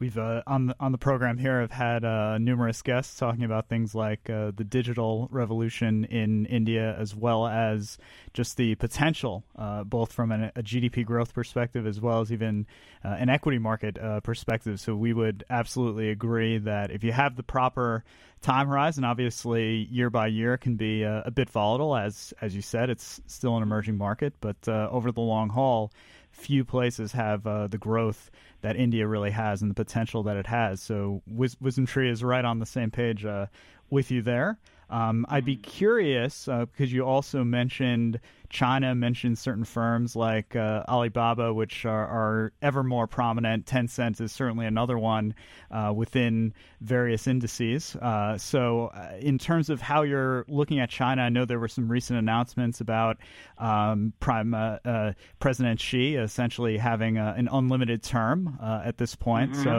[0.00, 3.68] We've uh, on the on the program here have had uh, numerous guests talking about
[3.68, 7.98] things like uh, the digital revolution in India, as well as
[8.32, 12.64] just the potential, uh, both from an, a GDP growth perspective as well as even
[13.04, 14.78] uh, an equity market uh, perspective.
[14.78, 18.04] So we would absolutely agree that if you have the proper
[18.40, 22.88] time horizon, obviously year by year can be a bit volatile, as as you said,
[22.88, 25.90] it's still an emerging market, but over the long haul
[26.30, 30.80] few places have the growth that India really has and the potential that it has.
[30.82, 33.46] So Wis- Wisdom Tree is right on the same page uh,
[33.90, 34.58] with you there.
[34.90, 35.62] Um, I'd be mm.
[35.62, 42.06] curious uh, because you also mentioned China, mentions certain firms like uh, Alibaba, which are,
[42.06, 43.66] are, ever more prominent.
[43.66, 45.34] Tencent is certainly another one
[45.70, 47.94] uh, within various indices.
[47.96, 51.68] Uh, so, uh, in terms of how you're looking at China, I know there were
[51.68, 53.18] some recent announcements about
[53.58, 59.52] um, Prime uh, President Xi essentially having a, an unlimited term at this point.
[59.52, 59.62] Mm-hmm.
[59.62, 59.70] So,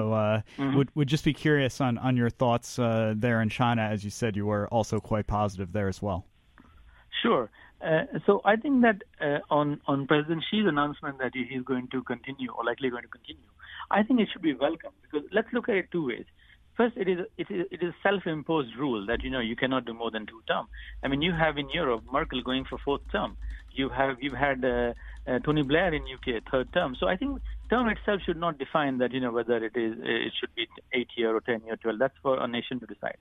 [0.57, 0.77] mm-hmm.
[0.77, 4.35] would would just be curious on on your thoughts there in China, as you said
[4.35, 6.25] you were also quite positive there as well.
[7.21, 7.49] Sure.
[7.81, 11.87] Uh, so I think that uh, on on President Xi's announcement that he is going
[11.89, 13.49] to continue or likely going to continue,
[13.89, 16.25] I think it should be welcome because let's look at it two ways.
[16.75, 19.93] First, it is it is it is self-imposed rule that you know you cannot do
[19.93, 20.67] more than two terms.
[21.03, 23.37] I mean, you have in Europe Merkel going for fourth term.
[23.71, 24.93] You have you've had uh,
[25.25, 26.95] uh, Tony Blair in UK third term.
[26.99, 30.33] So I think term itself should not define that you know whether it is it
[30.39, 31.99] should be eight year or ten year, twelve.
[31.99, 33.17] That's for a nation to decide.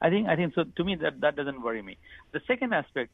[0.00, 0.64] I think I think so.
[0.64, 1.98] To me, that that doesn't worry me.
[2.32, 3.10] The second aspect,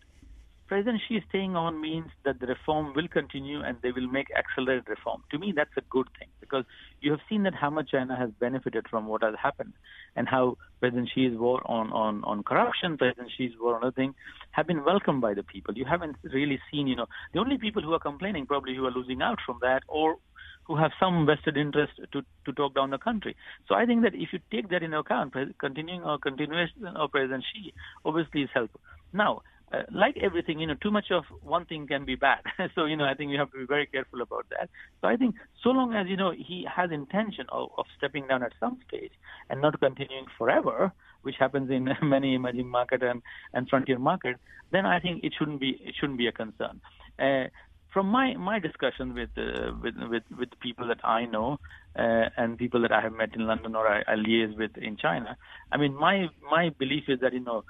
[0.66, 4.88] President Xi staying on means that the reform will continue and they will make accelerated
[4.88, 5.22] reform.
[5.30, 6.64] To me, that's a good thing because
[7.00, 9.74] you have seen that how much China has benefited from what has happened
[10.16, 14.14] and how President Xi's war on, on, on corruption, President Xi's war on other things
[14.52, 15.76] have been welcomed by the people.
[15.76, 18.90] You haven't really seen, you know, the only people who are complaining probably who are
[18.90, 20.16] losing out from that or
[20.64, 23.36] who have some vested interest to, to talk down the country.
[23.68, 27.44] So I think that if you take that into account, continuing or continuation of President
[27.52, 27.74] Xi
[28.04, 28.80] obviously is helpful.
[29.12, 29.42] Now,
[29.74, 32.40] uh, like everything, you know, too much of one thing can be bad.
[32.74, 34.68] so, you know, I think you have to be very careful about that.
[35.00, 38.42] So I think so long as, you know, he has intention of, of stepping down
[38.42, 39.12] at some stage
[39.50, 44.36] and not continuing forever, which happens in many emerging market and, and frontier market,
[44.70, 46.80] then I think it shouldn't be it shouldn't be a concern.
[47.18, 47.44] Uh,
[47.92, 51.58] from my my discussion with uh, with with with people that I know
[51.96, 54.96] uh, and people that I have met in London or I, I liaise with in
[54.96, 55.36] China,
[55.70, 57.64] I mean my my belief is that you know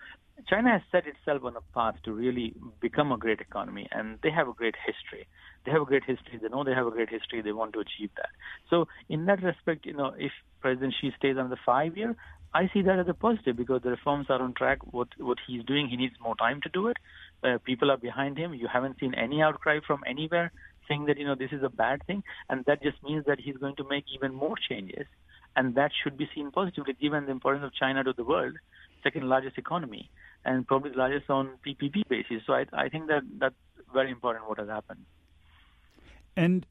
[0.48, 4.30] China has set itself on a path to really become a great economy, and they
[4.30, 5.26] have a great history.
[5.64, 6.38] They have a great history.
[6.40, 7.40] They know they have a great history.
[7.40, 8.30] They want to achieve that.
[8.68, 12.16] So, in that respect, you know, if President Xi stays on the five year,
[12.52, 14.78] I see that as a positive because the reforms are on track.
[14.92, 16.96] What what he's doing, he needs more time to do it.
[17.42, 18.54] Uh, people are behind him.
[18.54, 20.52] You haven't seen any outcry from anywhere
[20.88, 23.56] saying that you know this is a bad thing, and that just means that he's
[23.56, 25.06] going to make even more changes,
[25.56, 28.54] and that should be seen positively given the importance of China to the world,
[29.04, 30.10] second largest economy,
[30.44, 32.42] and probably the largest on PPP basis.
[32.46, 33.54] So I I think that that's
[33.92, 35.04] very important what has happened.
[36.36, 36.66] And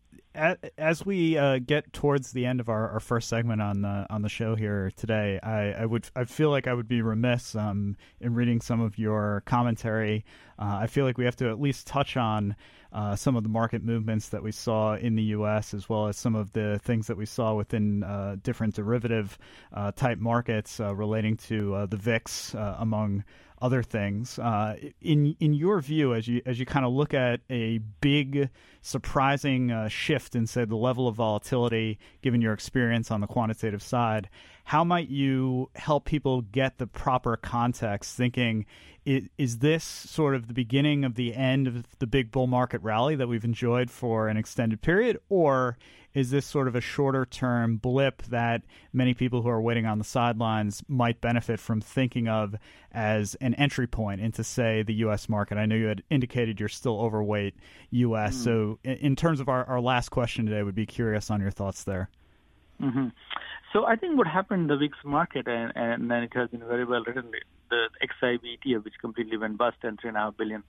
[0.78, 4.24] as we uh, get towards the end of our, our, first segment on the on
[4.24, 7.98] the show here today, I, I, would I feel like I would be remiss um,
[8.20, 10.26] in reading some of your commentary.
[10.58, 12.56] Uh, I feel like we have to at least touch on
[12.92, 15.74] uh, some of the market movements that we saw in the U.S.
[15.74, 19.38] as well as some of the things that we saw within uh, different derivative
[19.74, 23.24] uh, type markets uh, relating to the VIX, among
[23.64, 24.38] other things.
[24.38, 28.50] Uh, in in your view, as you as you kind of look at a big,
[28.82, 33.82] surprising uh, shift in say the level of volatility, given your experience on the quantitative
[33.82, 34.30] side,
[34.66, 38.18] how might you help people get the proper context?
[38.18, 38.66] Thinking,
[39.06, 42.82] is, is this sort of the beginning of the end of the big bull market
[42.82, 45.78] rally that we've enjoyed for an extended period, or
[46.14, 49.98] is this sort of a shorter term blip that many people who are waiting on
[49.98, 52.56] the sidelines might benefit from thinking of
[52.92, 55.28] as an entry point into, say, the U.S.
[55.28, 55.58] market?
[55.58, 57.56] I know you had indicated you're still overweight
[57.92, 58.36] U.S.
[58.38, 58.44] Mm.
[58.44, 61.84] So, in terms of our, our last question today, would be curious on your thoughts
[61.84, 62.10] there.
[62.82, 63.08] Mm-hmm.
[63.72, 66.60] So I think what happened in the VIX market, and, and then it has been
[66.60, 67.32] very well written,
[67.70, 70.64] the XIV which completely went bust and three and a half billion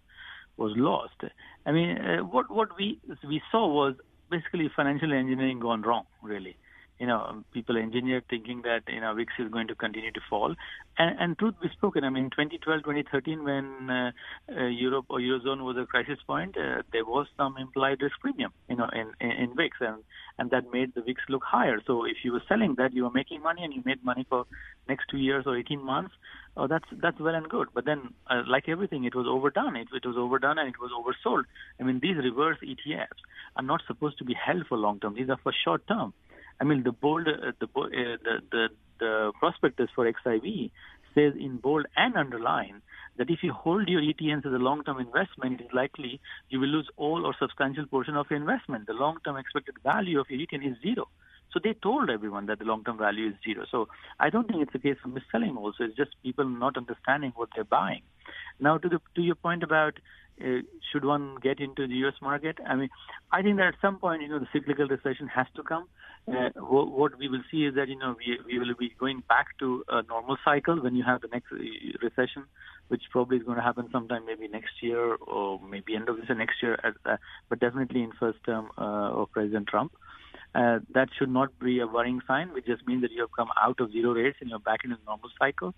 [0.57, 1.21] was lost.
[1.67, 3.95] I mean, uh, what what we we saw was
[4.31, 6.57] basically financial engineering gone wrong, really
[7.05, 10.55] you know, people engineered thinking that, you know, VIX is going to continue to fall.
[10.97, 14.11] And, and truth be spoken, I mean, 2012, 2013, when uh,
[14.49, 18.53] uh, Europe or Eurozone was a crisis point, uh, there was some implied risk premium,
[18.71, 19.97] you know, in, in, in VIX, and,
[20.39, 21.79] and that made the VIX look higher.
[21.87, 24.47] So if you were selling that, you were making money and you made money for
[24.89, 26.15] next two years or 18 months,
[26.57, 27.69] oh, that's that's well and good.
[27.75, 29.77] But then, uh, like everything, it was overdone.
[29.77, 31.45] It, it was overdone and it was oversold.
[31.79, 33.21] I mean, these reverse ETFs
[33.57, 35.15] are not supposed to be held for long term.
[35.15, 36.15] These are for short term.
[36.61, 37.89] I mean, the bold, uh, the, uh,
[38.23, 38.69] the, the,
[39.01, 40.71] the prospectus for XIV
[41.15, 42.83] says in bold and underline
[43.17, 46.69] that if you hold your ETNs as a long-term investment, it is likely you will
[46.69, 48.87] lose all or substantial portion of your investment.
[48.87, 51.09] The long-term expected value of your ETN is zero.
[51.53, 53.65] So they told everyone that the long-term value is zero.
[53.71, 53.89] So
[54.19, 55.57] I don't think it's a case of mis-selling.
[55.57, 58.03] Also, it's just people not understanding what they're buying.
[58.59, 59.99] Now, to the to your point about
[60.41, 62.15] uh, should one get into the U.S.
[62.21, 62.59] market?
[62.67, 62.89] I mean,
[63.31, 65.87] I think that at some point, you know, the cyclical recession has to come.
[66.27, 69.47] Uh, what, we will see is that, you know, we, we will be going back
[69.59, 71.57] to a normal cycle when you have the next uh,
[72.01, 72.45] recession,
[72.89, 76.27] which probably is going to happen sometime maybe next year or maybe end of this
[76.29, 77.17] year, next year, uh,
[77.51, 79.93] but definitely in first term uh, of President Trump.
[80.55, 83.49] Uh, that should not be a worrying sign, which just means that you have come
[83.61, 85.75] out of zero rates and you're back in a normal cycle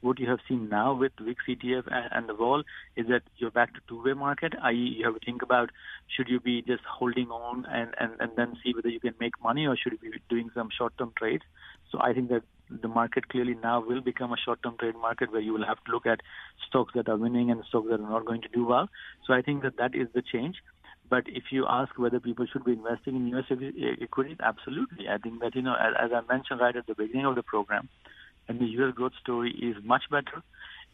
[0.00, 2.62] what you have seen now with VIX ETF and, and the vol
[2.96, 4.96] is that you're back to two-way market, i.e.
[4.98, 5.70] you have to think about
[6.08, 9.34] should you be just holding on and, and, and then see whether you can make
[9.42, 11.44] money or should you be doing some short-term trades.
[11.92, 15.40] So I think that the market clearly now will become a short-term trade market where
[15.40, 16.20] you will have to look at
[16.68, 18.88] stocks that are winning and stocks that are not going to do well.
[19.26, 20.56] So I think that that is the change.
[21.10, 23.44] But if you ask whether people should be investing in U.S.
[24.00, 25.08] equities, absolutely.
[25.08, 27.42] I think that, you know, as, as I mentioned right at the beginning of the
[27.42, 27.88] program,
[28.48, 28.94] and the U.S.
[28.94, 30.42] growth story is much better.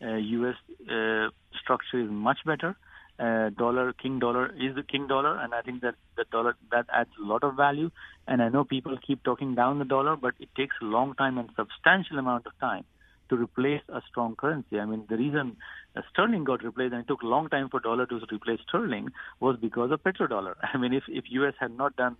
[0.02, 0.56] Uh, U.S.
[0.90, 1.28] Uh,
[1.62, 2.76] structure is much better.
[3.18, 6.86] Uh, dollar, king dollar is the king dollar, and I think that the dollar that
[6.92, 7.90] adds a lot of value.
[8.26, 11.38] And I know people keep talking down the dollar, but it takes a long time
[11.38, 12.84] and substantial amount of time
[13.28, 14.78] to replace a strong currency.
[14.78, 15.56] I mean, the reason
[16.10, 19.08] sterling got replaced and it took a long time for dollar to replace sterling
[19.40, 20.54] was because of petrodollar.
[20.74, 21.54] I mean, if if U.S.
[21.58, 22.16] had not done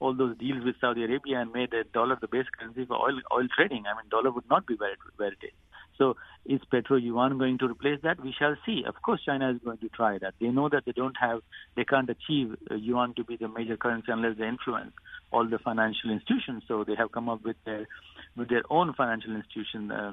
[0.00, 3.20] all those deals with Saudi Arabia and made the dollar the base currency for oil
[3.32, 3.84] oil trading.
[3.86, 5.52] I mean, dollar would not be where it, where it is.
[5.98, 8.18] So is petro yuan going to replace that?
[8.24, 8.84] We shall see.
[8.88, 10.32] Of course, China is going to try that.
[10.40, 11.40] They know that they don't have,
[11.76, 14.92] they can't achieve uh, yuan to be the major currency unless they influence
[15.30, 16.62] all the financial institutions.
[16.66, 17.86] So they have come up with their
[18.34, 19.92] with their own financial institution.
[19.92, 20.12] Uh,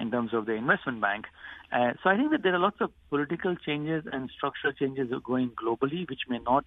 [0.00, 1.26] in terms of the investment bank.
[1.72, 5.50] Uh, so I think that there are lots of political changes and structural changes going
[5.50, 6.64] globally, which may not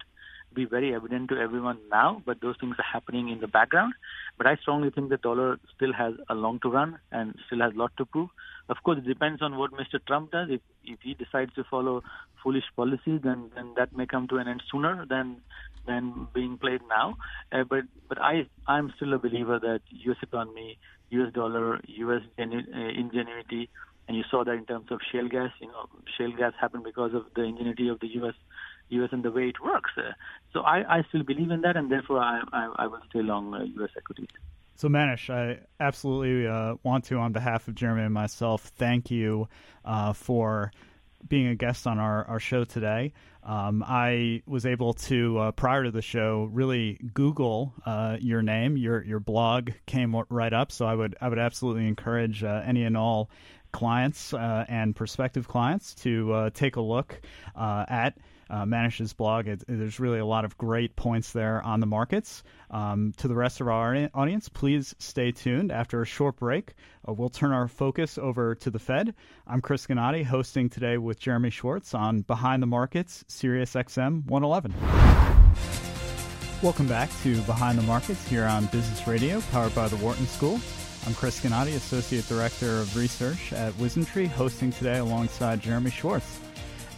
[0.54, 3.94] be very evident to everyone now, but those things are happening in the background.
[4.36, 7.72] But I strongly think the dollar still has a long to run and still has
[7.74, 8.28] a lot to prove.
[8.68, 10.04] Of course, it depends on what Mr.
[10.06, 10.48] Trump does.
[10.50, 12.02] If if he decides to follow
[12.42, 15.40] foolish policies, then then that may come to an end sooner than
[15.86, 17.16] than being played now.
[17.50, 20.18] Uh, but but I I'm still a believer that U.S.
[20.22, 20.78] economy,
[21.12, 21.32] U.S.
[21.32, 22.22] dollar, U.S.
[22.38, 23.68] Uh, ingenuity,
[24.08, 25.50] and you saw that in terms of shale gas.
[25.60, 28.34] You know, shale gas happened because of the ingenuity of the U.S.
[28.88, 29.10] U.S.
[29.12, 29.90] and the way it works.
[29.96, 30.12] Uh,
[30.52, 33.54] so I, I still believe in that, and therefore I, I, I will stay long
[33.54, 33.90] uh, U.S.
[33.96, 34.28] equities.
[34.74, 39.48] So, Manish, I absolutely uh, want to, on behalf of Jeremy and myself, thank you
[39.84, 40.72] uh, for
[41.28, 43.12] being a guest on our, our show today.
[43.44, 48.76] Um, I was able to, uh, prior to the show, really Google uh, your name.
[48.76, 52.84] Your your blog came right up, so I would I would absolutely encourage uh, any
[52.84, 53.30] and all
[53.72, 57.20] clients uh, and prospective clients to uh, take a look
[57.56, 58.16] uh, at
[58.52, 59.48] uh, Manish's blog.
[59.48, 62.42] It, there's really a lot of great points there on the markets.
[62.70, 65.72] Um, to the rest of our audience, please stay tuned.
[65.72, 66.74] After a short break,
[67.08, 69.14] uh, we'll turn our focus over to the Fed.
[69.46, 74.74] I'm Chris Gannatti, hosting today with Jeremy Schwartz on Behind the Markets, Sirius XM 111.
[76.62, 80.60] Welcome back to Behind the Markets here on Business Radio, powered by the Wharton School.
[81.06, 86.38] I'm Chris Gannatti, Associate Director of Research at WisdomTree, hosting today alongside Jeremy Schwartz.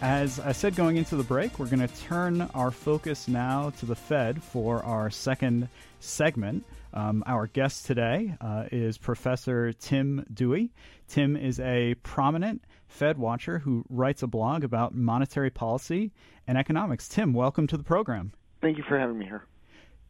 [0.02, 3.86] As I said going into the break, we're going to turn our focus now to
[3.86, 5.68] the Fed for our second
[6.00, 6.64] segment.
[6.92, 10.70] Um, our guest today uh, is Professor Tim Duy.
[11.08, 16.12] Tim is a prominent Fed watcher who writes a blog about monetary policy
[16.46, 17.08] and economics.
[17.08, 18.32] Tim, welcome to the program.
[18.60, 19.46] Thank you for having me here.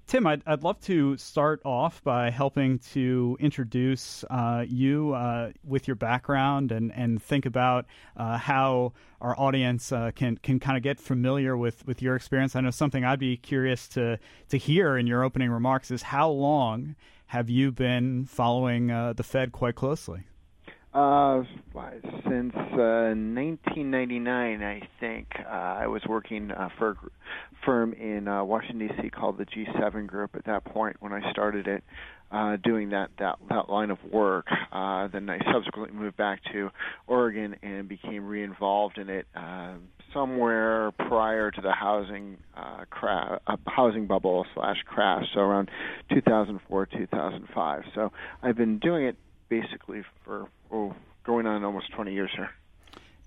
[0.07, 5.89] Tim, I'd, I'd love to start off by helping to introduce uh, you uh, with
[5.89, 10.83] your background and, and think about uh, how our audience uh, can can kind of
[10.83, 12.55] get familiar with, with your experience.
[12.55, 14.19] I know something I'd be curious to
[14.51, 16.97] to hear in your opening remarks is how long
[17.29, 20.25] have you been following uh, the Fed quite closely?
[20.95, 21.43] Uh,
[22.29, 26.97] since uh, 1999, I think uh, I was working uh, for a
[27.67, 29.11] firm in uh, Washington D.C.
[29.11, 30.37] called the G7 Group.
[30.37, 31.83] At that point, when I started it,
[32.31, 36.71] uh, doing that that that line of work, uh, then I subsequently moved back to
[37.09, 39.75] Oregon and became re-involved in it uh,
[40.13, 45.71] somewhere prior to the housing uh, crash, uh, housing bubble slash crash, so around
[46.13, 47.83] 2004 2005.
[47.97, 48.13] So
[48.45, 49.17] I've been doing it
[49.49, 50.95] basically for oh,
[51.25, 52.51] going on almost 20 years here.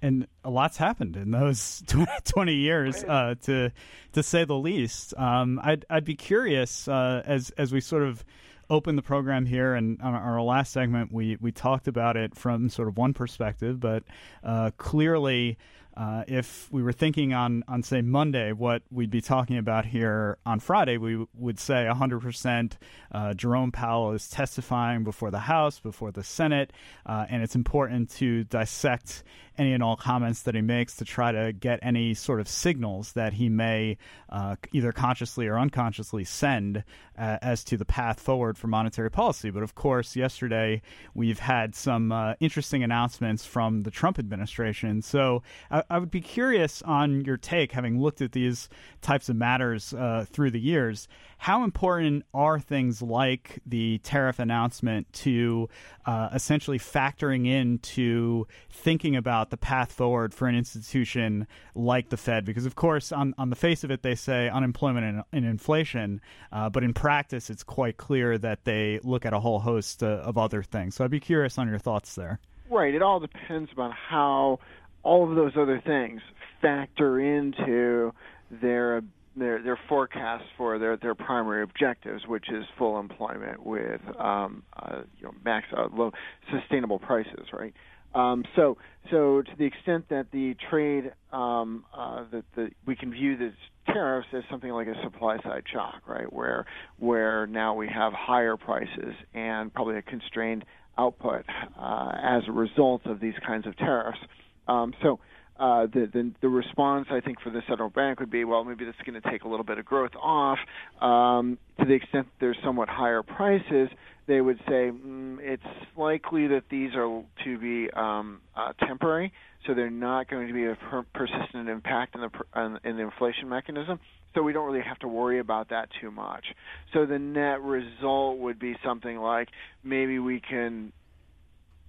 [0.01, 1.81] And a lot's happened in those
[2.25, 3.71] 20 years, uh, to
[4.11, 5.15] to say the least.
[5.17, 8.23] Um, I'd I'd be curious uh, as as we sort of
[8.69, 12.69] open the program here, and on our last segment, we we talked about it from
[12.69, 14.03] sort of one perspective, but
[14.43, 15.57] uh, clearly
[15.97, 20.37] uh, if we were thinking on, on, say, Monday, what we'd be talking about here
[20.45, 22.73] on Friday, we would say 100%
[23.11, 26.71] uh, Jerome Powell is testifying before the House, before the Senate,
[27.07, 29.23] uh, and it's important to dissect
[29.57, 33.13] any and all comments that he makes to try to get any sort of signals
[33.13, 33.97] that he may
[34.29, 36.83] uh, either consciously or unconsciously send
[37.17, 39.49] uh, as to the path forward for monetary policy.
[39.49, 40.81] But of course, yesterday
[41.15, 45.01] we've had some uh, interesting announcements from the Trump administration.
[45.01, 45.41] So
[45.71, 48.69] I would be curious on your take, having looked at these
[49.01, 51.07] types of matters uh, through the years.
[51.37, 55.69] How important are things like the tariff announcement to
[56.05, 62.43] uh, essentially factoring into thinking about the path forward for an institution like the Fed?
[62.43, 66.19] Because, of course, on, on the face of it, they say unemployment and, and inflation,
[66.51, 70.07] uh, but in practice, it's quite clear that they look at a whole host uh,
[70.23, 70.95] of other things.
[70.95, 72.39] So I'd be curious on your thoughts there.
[72.69, 72.93] Right.
[72.93, 74.59] It all depends on how
[75.07, 76.21] all of those other things
[76.61, 78.13] factor into
[78.61, 79.01] their
[79.37, 85.01] their their forecasts for their their primary objectives, which is full employment with um, uh,
[85.17, 86.11] you know max uh, low
[86.51, 87.73] sustainable prices, right?
[88.13, 88.77] Um, so
[89.09, 93.53] so to the extent that the trade um, uh, that the we can view this
[93.85, 96.31] tariffs as something like a supply side shock, right?
[96.31, 96.65] Where
[96.99, 100.65] where now we have higher prices and probably a constrained
[100.97, 101.45] output
[101.79, 104.19] uh, as a result of these kinds of tariffs.
[104.67, 105.19] Um, so
[105.59, 108.85] uh, the, the, the response I think for the central bank would be, well, maybe
[108.85, 110.59] this is going to take a little bit of growth off.
[111.01, 113.89] Um, to the extent there's somewhat higher prices,
[114.27, 115.63] they would say mm, it's
[115.95, 119.31] likely that these are to be um, uh, temporary,
[119.65, 123.49] so they're not going to be a per- persistent impact in the in the inflation
[123.49, 123.99] mechanism.
[124.35, 126.45] So we don't really have to worry about that too much.
[126.93, 129.47] So the net result would be something like
[129.83, 130.91] maybe we can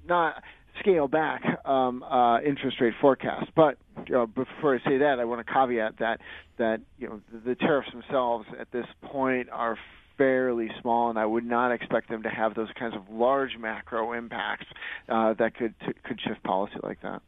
[0.06, 0.42] not
[0.80, 3.50] scale back um, uh, interest rate forecasts.
[3.54, 6.20] But before I say that, I want to caveat that
[6.58, 9.76] that you know the, the tariffs themselves at this point are
[10.16, 14.12] fairly small, and I would not expect them to have those kinds of large macro
[14.12, 14.66] impacts
[15.08, 17.22] uh, that could t- could shift policy like that.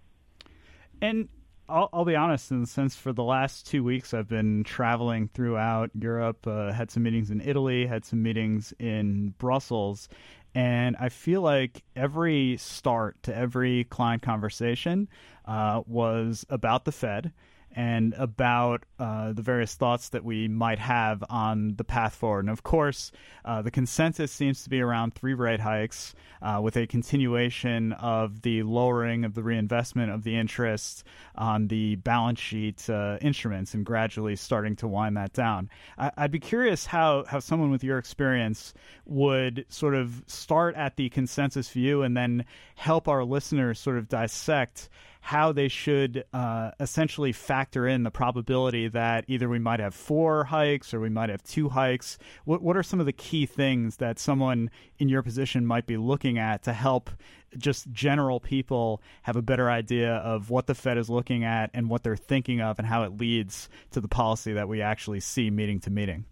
[1.01, 1.29] And
[1.71, 5.29] I'll, I'll, be honest, in the sense, for the last two weeks, I've been traveling
[5.29, 6.47] throughout Europe.
[6.47, 10.09] Uh, had some meetings in Italy, had some meetings in Brussels,
[10.55, 15.09] and I feel like every start to every client conversation
[15.45, 17.33] uh, was about the Fed
[17.75, 22.41] and about uh, the various thoughts that we might have on the path forward.
[22.41, 23.13] And of course,
[23.45, 28.43] uh, the consensus seems to be around three rate hikes uh, with a continuation of
[28.43, 31.05] the lowering of the reinvestment of the interest
[31.37, 35.71] on the balance sheet uh, instruments and gradually starting to wind that down.
[35.97, 38.75] I- would be curious how, how someone with your experience
[39.07, 42.45] would sort of start at the consensus view and then
[42.75, 44.89] help our listeners sort of dissect
[45.21, 50.45] how they should uh, essentially factor in the probability that either we might have four
[50.45, 52.19] hikes or we might have two hikes.
[52.45, 55.97] What, what are some of the key things that someone in your position might be
[55.97, 57.11] looking at to help
[57.59, 61.91] just general people have a better idea of what the Fed is looking at and
[61.91, 65.51] what they're thinking of and how it leads to the policy that we actually see
[65.51, 66.25] meeting to meeting?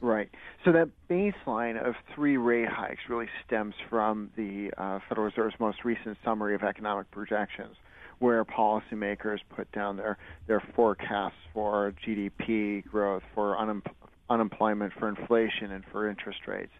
[0.00, 0.28] Right.
[0.64, 5.84] So that baseline of three rate hikes really stems from the uh, Federal Reserve's most
[5.84, 7.76] recent summary of economic projections
[8.18, 13.82] where policymakers put down their their forecasts for GDP growth, for unem-
[14.30, 16.72] unemployment, for inflation, and for interest rates,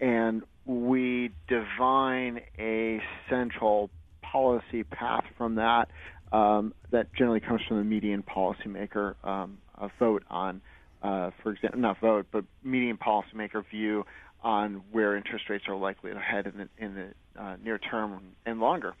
[0.00, 3.90] and we divine a central
[4.22, 5.88] policy path from that
[6.32, 9.58] um, that generally comes from the median policymaker um,
[9.98, 10.60] vote on,
[11.02, 14.04] uh, for example, not vote, but median policymaker view
[14.42, 18.20] on where interest rates are likely to head in the, in the uh, near term
[18.46, 18.94] and longer.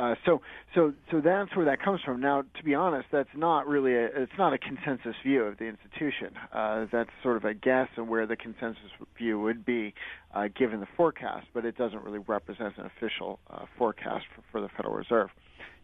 [0.00, 0.40] Uh, so,
[0.74, 2.20] so, so that's where that comes from.
[2.20, 5.66] Now, to be honest, that's not really a, it's not a consensus view of the
[5.66, 6.28] institution.
[6.54, 9.92] Uh, that's sort of a guess of where the consensus view would be,
[10.34, 14.60] uh, given the forecast, but it doesn't really represent an official uh, forecast for, for
[14.62, 15.28] the Federal Reserve.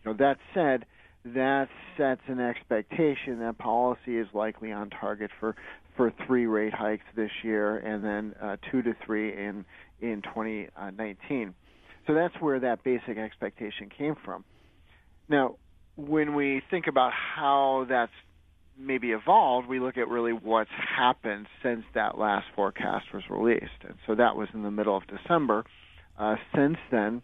[0.02, 0.86] You know, that said,
[1.34, 5.56] that sets an expectation that policy is likely on target for
[5.96, 9.64] for three rate hikes this year, and then uh, two to three in
[10.00, 11.54] in 2019.
[12.06, 14.44] So that's where that basic expectation came from.
[15.28, 15.56] Now,
[15.96, 18.12] when we think about how that's
[18.78, 23.82] maybe evolved, we look at really what's happened since that last forecast was released.
[23.82, 25.64] And so that was in the middle of December.
[26.18, 27.22] Uh, since then,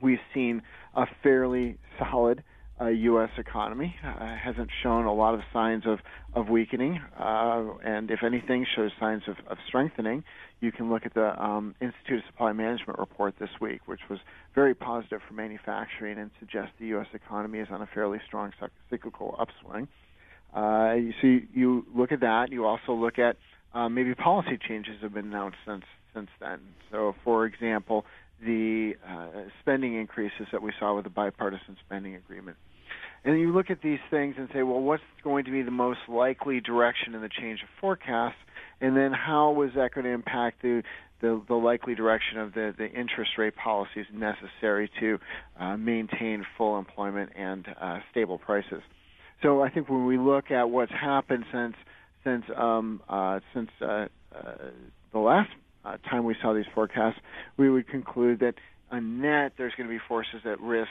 [0.00, 0.62] we've seen
[0.94, 2.42] a fairly solid
[2.80, 3.30] uh, U.S.
[3.38, 3.94] economy.
[4.04, 5.98] Uh, hasn't shown a lot of signs of,
[6.34, 10.24] of weakening, uh, and if anything, shows signs of, of strengthening.
[10.64, 14.18] You can look at the um, Institute of Supply Management report this week, which was
[14.54, 17.06] very positive for manufacturing and suggests the U.S.
[17.12, 18.50] economy is on a fairly strong
[18.88, 19.88] cyclical upswing.
[20.56, 22.50] Uh, you see, you look at that.
[22.50, 23.36] You also look at
[23.74, 25.84] uh, maybe policy changes have been announced since
[26.14, 26.60] since then.
[26.90, 28.06] So, for example,
[28.40, 32.56] the uh, spending increases that we saw with the bipartisan spending agreement.
[33.22, 36.00] And you look at these things and say, well, what's going to be the most
[36.08, 38.36] likely direction in the change of forecast?
[38.80, 40.82] And then how is that going to impact the,
[41.20, 45.18] the, the likely direction of the, the interest rate policies necessary to
[45.58, 48.82] uh, maintain full employment and uh, stable prices?
[49.42, 51.74] So I think when we look at what's happened since
[52.24, 54.06] since um, uh, since uh, uh,
[55.12, 55.50] the last
[55.84, 57.18] uh, time we saw these forecasts,
[57.58, 58.54] we would conclude that
[58.90, 60.88] a net there's going to be forces that risk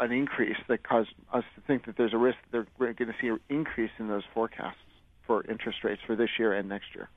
[0.00, 3.14] an increase that cause us to think that there's a risk that they're going to
[3.20, 4.78] see an increase in those forecasts
[5.32, 7.08] for interest rates for this year and next year.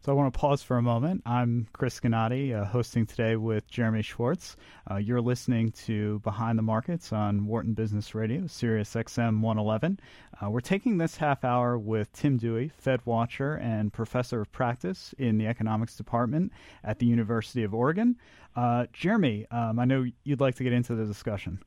[0.00, 1.22] So I want to pause for a moment.
[1.24, 4.56] I'm Chris Gannatti, uh, hosting today with Jeremy Schwartz.
[4.90, 10.00] Uh, you're listening to Behind the Markets on Wharton Business Radio, Sirius XM 111.
[10.40, 15.14] Uh, we're taking this half hour with Tim Duy, Fed Watcher and Professor of Practice
[15.18, 18.16] in the Economics Department at the University of Oregon.
[18.56, 21.60] Uh, Jeremy, um, I know you'd like to get into the discussion.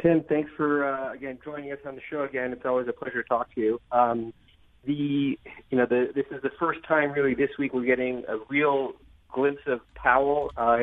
[0.00, 2.24] Tim, thanks for uh, again joining us on the show.
[2.24, 3.80] Again, it's always a pleasure to talk to you.
[3.92, 4.32] Um,
[4.84, 5.38] the
[5.70, 8.92] you know the this is the first time really this week we're getting a real
[9.32, 10.78] glimpse of Powell uh,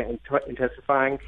[0.47, 1.19] intensifying,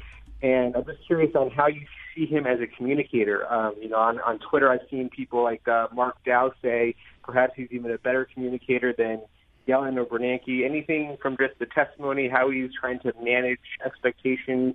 [0.42, 1.82] and I'm just curious on how you
[2.14, 3.50] see him as a communicator.
[3.52, 7.52] Um, you know, on on Twitter I've seen people like uh, Mark Dow say perhaps
[7.56, 9.22] he's even a better communicator than
[9.68, 10.64] Yellen or Bernanke.
[10.64, 14.74] Anything from just the testimony, how he's trying to manage expectations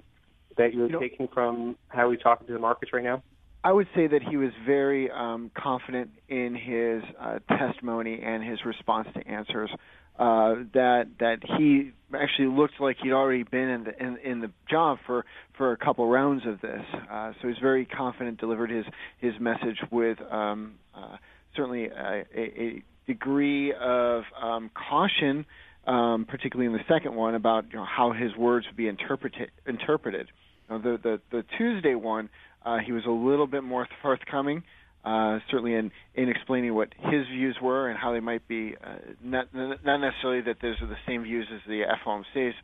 [0.58, 3.22] that you're you know, taking from how he's talking to the markets right now?
[3.68, 8.64] I would say that he was very um, confident in his uh, testimony and his
[8.64, 9.70] response to answers.
[10.18, 14.50] Uh, that that he actually looked like he'd already been in the in, in the
[14.72, 15.26] job for
[15.58, 16.82] for a couple rounds of this.
[17.12, 18.86] Uh, so he's very confident, delivered his
[19.18, 21.18] his message with um, uh,
[21.54, 25.46] certainly a, a, degree of um, caution,
[25.88, 29.52] um, particularly in the second one about you know, how his words would be interpreted
[29.66, 30.30] interpreted.
[30.70, 32.30] Now, the the the Tuesday one
[32.68, 34.62] uh, he was a little bit more forthcoming,
[35.06, 38.96] uh, certainly in, in explaining what his views were and how they might be, uh,
[39.24, 42.56] not, not necessarily that those are the same views as the FOMC's.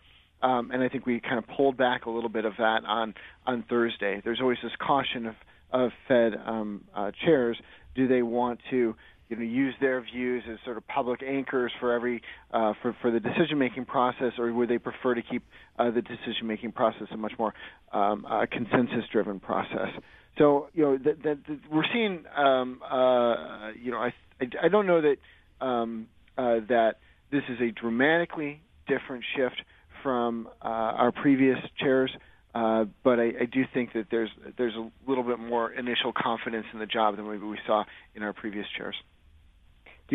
[0.41, 3.13] Um, and I think we kind of pulled back a little bit of that on,
[3.47, 4.21] on Thursday.
[4.25, 5.35] There's always this caution of,
[5.71, 7.57] of Fed um, uh, chairs.
[7.95, 8.95] Do they want to
[9.39, 12.21] you know, use their views as sort of public anchors for every
[12.51, 15.43] uh, for for the decision making process, or would they prefer to keep
[15.79, 17.53] uh, the decision making process a much more
[17.91, 19.89] um, uh, consensus driven process?
[20.37, 22.23] So you know that, that, that we're seeing.
[22.35, 26.07] Um, uh, you know, I, I, I don't know that um,
[26.37, 26.95] uh, that
[27.31, 29.61] this is a dramatically different shift
[30.01, 32.11] from uh, our previous chairs.
[32.55, 36.67] Uh, but I, I do think that there's there's a little bit more initial confidence
[36.71, 38.95] in the job than maybe we saw in our previous chairs.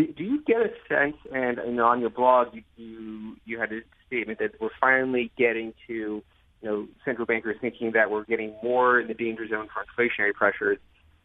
[0.07, 4.39] Do, you get a sense, and know, on your blog, you, you had a statement
[4.39, 6.23] that we're finally getting to, you
[6.63, 10.79] know, central bankers thinking that we're getting more in the danger zone for inflationary pressures.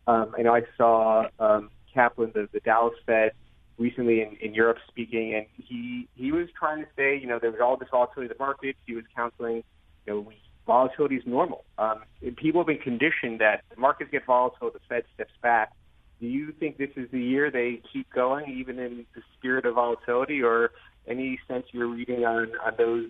[0.08, 3.34] Um, I know I saw um, Kaplan, the, the Dallas Fed,
[3.78, 7.52] recently in, in Europe speaking, and he he was trying to say, you know, there
[7.52, 8.80] was all this volatility in the markets.
[8.88, 9.64] He was counseling,
[10.08, 10.32] you know,
[10.66, 11.64] volatility is normal.
[11.78, 12.02] Um,
[12.38, 15.72] people have been conditioned that the markets get volatile, the Fed steps back.
[16.24, 19.76] Do you think this is the year they keep going, even in the spirit of
[19.76, 20.72] volatility, or
[21.06, 23.08] any sense you're reading on, on those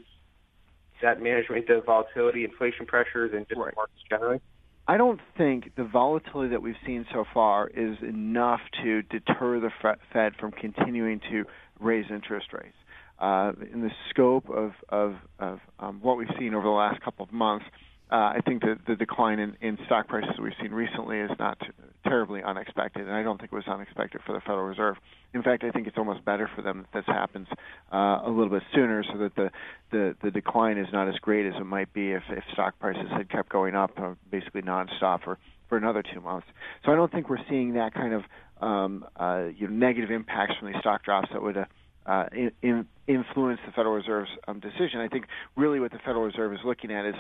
[1.04, 3.76] that management of volatility, inflation pressures, and just right.
[3.76, 4.40] markets generally?
[4.88, 9.70] I don't think the volatility that we've seen so far is enough to deter the
[10.12, 11.44] Fed from continuing to
[11.80, 12.74] raise interest rates.
[13.20, 17.24] Uh, in the scope of, of, of um, what we've seen over the last couple
[17.24, 17.66] of months,
[18.12, 21.58] uh, I think that the decline in, in stock prices we've seen recently is not
[22.04, 24.98] terribly unexpected, and I don't think it was unexpected for the Federal Reserve.
[25.34, 27.48] In fact, I think it's almost better for them that this happens
[27.92, 29.52] uh, a little bit sooner, so that the,
[29.92, 33.08] the the decline is not as great as it might be if, if stock prices
[33.10, 35.40] had kept going up uh, basically nonstop for
[35.70, 36.46] for another two months.
[36.86, 38.24] So I don't think we're seeing that kind of
[38.62, 41.66] um, uh, you know, negative impacts from these stock drops that would uh,
[42.06, 42.26] uh,
[42.62, 45.00] in, influence the Federal Reserve's um, decision.
[45.00, 45.26] I think
[45.56, 47.16] really what the Federal Reserve is looking at is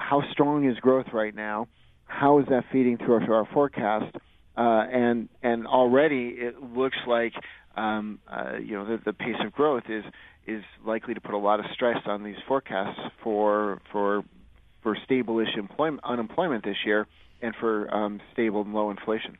[0.00, 1.68] how strong is growth right now?
[2.04, 4.16] How is that feeding through our, forecast?
[4.56, 7.32] Uh, and and already it looks like
[7.76, 10.04] um, uh, you know the, the pace of growth is
[10.46, 14.24] is likely to put a lot of stress on these forecasts for for
[14.82, 17.06] for stable-ish employment, unemployment this year
[17.42, 19.36] and for um, stable and low inflation.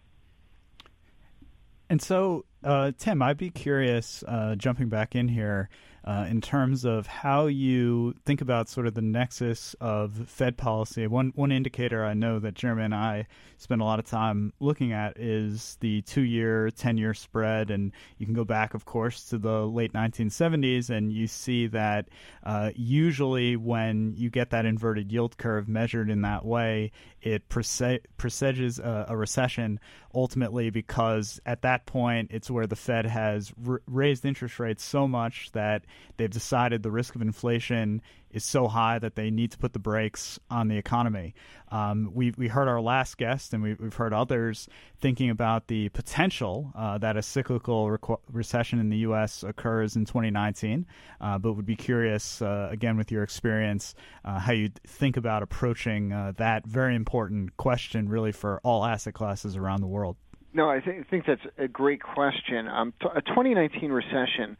[1.89, 5.69] And so, uh, Tim, I'd be curious, uh, jumping back in here,
[6.05, 11.07] uh, in terms of how you think about sort of the nexus of Fed policy.
[11.07, 13.27] One one indicator I know that Jeremy and I
[13.59, 17.93] spend a lot of time looking at is the two year, ten year spread, and
[18.19, 22.09] you can go back, of course, to the late 1970s, and you see that
[22.45, 26.93] uh, usually when you get that inverted yield curve measured in that way,
[27.23, 29.81] it presages a, a recession
[30.15, 35.07] ultimately because at that point it's where the Fed has r- raised interest rates so
[35.07, 35.85] much that
[36.17, 38.03] they've decided the risk of inflation
[38.33, 41.35] is so high that they need to put the brakes on the economy.
[41.71, 44.69] Um, we we heard our last guest, and we, have heard others
[44.99, 47.97] thinking about the potential uh, that a cyclical
[48.33, 49.43] recession in the U.S.
[49.43, 50.87] occurs in 2019.
[51.21, 55.43] Uh, but would be curious, uh, again, with your experience, uh, how you think about
[55.43, 60.17] approaching uh, that very important question, really for all asset classes around the world.
[60.53, 62.67] No, I think, think that's a great question.
[62.67, 64.57] Um, t- a 2019 recession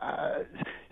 [0.00, 0.38] uh,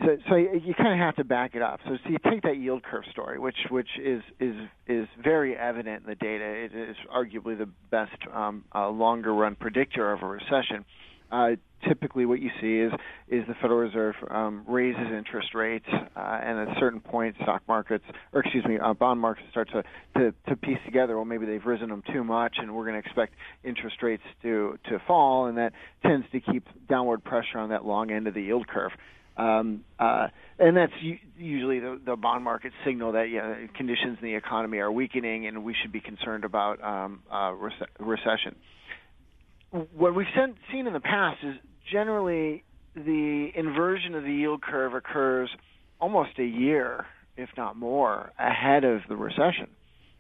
[0.01, 1.81] so, so you kind of have to back it up.
[1.85, 4.55] So, so you take that yield curve story, which which is is
[4.87, 6.45] is very evident in the data.
[6.45, 10.85] It is arguably the best um, uh, longer run predictor of a recession
[11.33, 11.53] uh,
[11.89, 12.93] typically what you see is
[13.29, 17.63] is the Federal Reserve um, raises interest rates, uh, and at a certain point, stock
[17.69, 19.83] markets, or excuse me, uh, bond markets start to,
[20.17, 21.17] to to piece together.
[21.17, 24.79] Well, maybe they've risen them too much, and we're going to expect interest rates to
[24.89, 25.73] to fall, and that
[26.03, 28.93] tends to keep downward pressure on that long end of the yield curve.
[29.35, 30.29] Um, uh,
[30.59, 30.93] and that's
[31.39, 35.47] usually the, the bond market signal that you know, conditions in the economy are weakening,
[35.47, 38.55] and we should be concerned about um, uh, rec- recession
[39.73, 40.27] what we've
[40.71, 41.57] seen in the past is
[41.93, 42.65] generally
[42.95, 45.51] the inversion of the yield curve occurs
[46.01, 49.69] almost a year, if not more, ahead of the recession.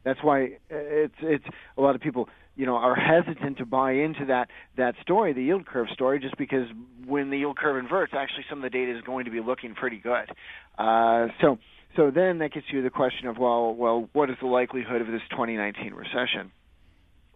[0.04, 1.44] That's why it's it's
[1.76, 5.42] a lot of people you know are hesitant to buy into that that story, the
[5.42, 6.66] yield curve story, just because
[7.06, 9.74] when the yield curve inverts, actually some of the data is going to be looking
[9.74, 10.28] pretty good.
[10.76, 11.58] Uh, so
[11.96, 15.06] so then that gets you the question of well well what is the likelihood of
[15.06, 16.50] this 2019 recession?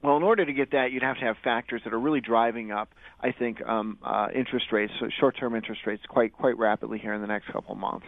[0.06, 2.70] Well, in order to get that, you'd have to have factors that are really driving
[2.70, 2.90] up,
[3.20, 7.26] I think, um, uh, interest rates, short-term interest rates, quite quite rapidly here in the
[7.26, 8.06] next couple of months.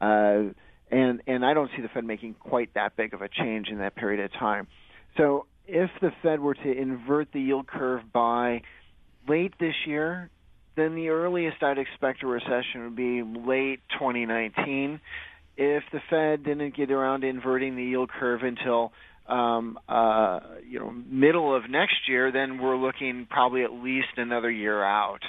[0.00, 0.54] Uh,
[0.92, 3.78] and and I don't see the Fed making quite that big of a change in
[3.78, 4.68] that period of time.
[5.16, 8.62] So if the Fed were to invert the yield curve by
[9.28, 10.30] late this year,
[10.76, 15.00] then the earliest I'd expect a recession would be late 2019.
[15.56, 18.92] If the Fed didn't get around to inverting the yield curve until
[19.30, 24.50] um, uh, you know middle of next year, then we're looking probably at least another
[24.50, 25.22] year out.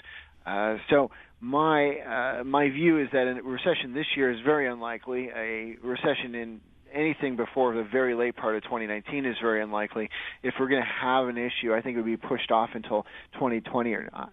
[0.45, 5.30] Uh, so my uh, my view is that a recession this year is very unlikely.
[5.36, 6.62] A recession in
[6.93, 10.10] anything before the very late part of 2019 is very unlikely.
[10.43, 13.06] If we're going to have an issue, I think it would be pushed off until
[13.34, 14.32] 2020 or not.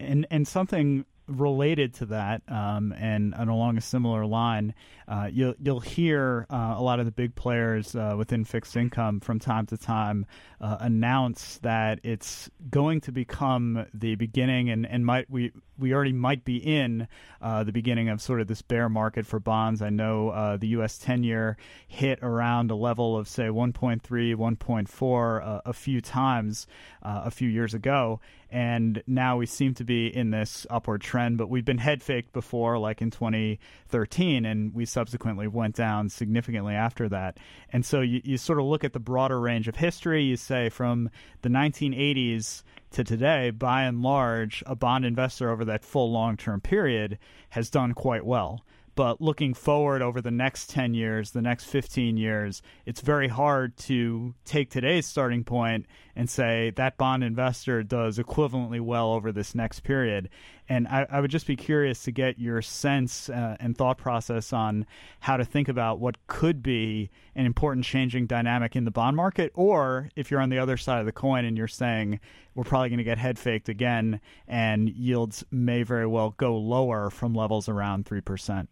[0.00, 1.04] And and something
[1.38, 4.74] related to that, um, and, and, along a similar line,
[5.08, 9.20] uh, you'll you'll hear uh, a lot of the big players uh, within fixed income
[9.20, 10.26] from time to time
[10.60, 16.12] uh, announce that it's going to become the beginning, and, and might we we already
[16.12, 17.08] might be in
[17.40, 19.82] uh, the beginning of sort of this bear market for bonds.
[19.82, 20.98] I know uh, the U.S.
[20.98, 21.56] ten-year
[21.88, 26.66] hit around a level of say 1.3, 1.4 a few times
[27.02, 28.20] a few years ago,
[28.52, 31.38] and now we seem to be in this upward trend.
[31.38, 36.74] But we've been head faked before, like in 2013, and we subsequently went down significantly
[36.74, 37.38] after that.
[37.72, 40.24] And so you, you sort of look at the broader range of history.
[40.24, 41.08] You say from
[41.40, 46.60] the 1980s to today, by and large, a bond investor over that full long term
[46.60, 47.18] period
[47.50, 48.66] has done quite well.
[48.94, 53.76] But looking forward over the next 10 years, the next 15 years, it's very hard
[53.78, 59.54] to take today's starting point and say that bond investor does equivalently well over this
[59.54, 60.28] next period.
[60.72, 64.54] And I, I would just be curious to get your sense uh, and thought process
[64.54, 64.86] on
[65.20, 69.52] how to think about what could be an important changing dynamic in the bond market,
[69.54, 72.20] or if you're on the other side of the coin and you're saying
[72.54, 74.18] we're probably going to get head faked again
[74.48, 78.66] and yields may very well go lower from levels around 3%.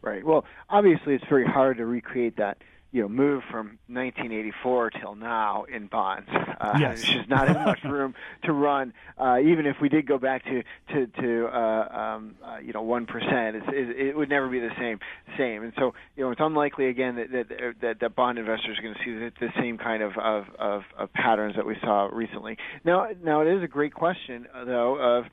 [0.00, 0.24] Right.
[0.24, 2.62] Well, obviously, it's very hard to recreate that
[2.92, 6.28] you know move from 1984 till now in bonds.
[6.30, 7.02] Uh, yes.
[7.02, 8.14] There's just not as much room
[8.44, 8.92] to run.
[9.18, 10.62] Uh, even if we did go back to
[10.92, 14.70] to to uh, um, uh, you know one percent, it, it would never be the
[14.78, 15.00] same
[15.38, 15.62] same.
[15.62, 18.94] And so you know it's unlikely again that that that, that bond investors are going
[18.94, 22.58] to see the, the same kind of, of of of patterns that we saw recently.
[22.84, 25.24] Now now it is a great question uh, though of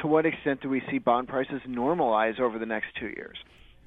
[0.00, 3.36] to what extent do we see bond prices normalize over the next two years?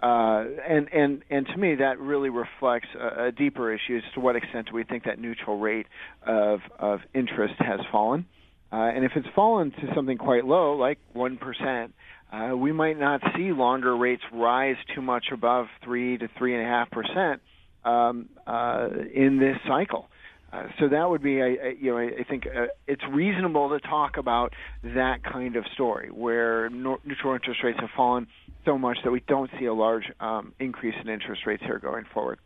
[0.03, 4.19] Uh, and and and to me, that really reflects a, a, deeper issue as to
[4.19, 5.85] what extent do we think that neutral rate
[6.27, 8.25] of of interest has fallen.
[8.69, 11.93] Uh, and if it's fallen to something quite low, like one percent,
[12.33, 16.65] uh, we might not see longer rates rise too much above three to three and
[16.65, 17.41] a half percent
[17.85, 20.09] um, uh, in this cycle.
[20.53, 23.69] Uh, so that would be, I, I, you know, I, I think uh, it's reasonable
[23.69, 28.27] to talk about that kind of story where no, neutral interest rates have fallen
[28.63, 32.05] so much that we don't see a large um, increase in interest rates here going
[32.13, 32.37] forward.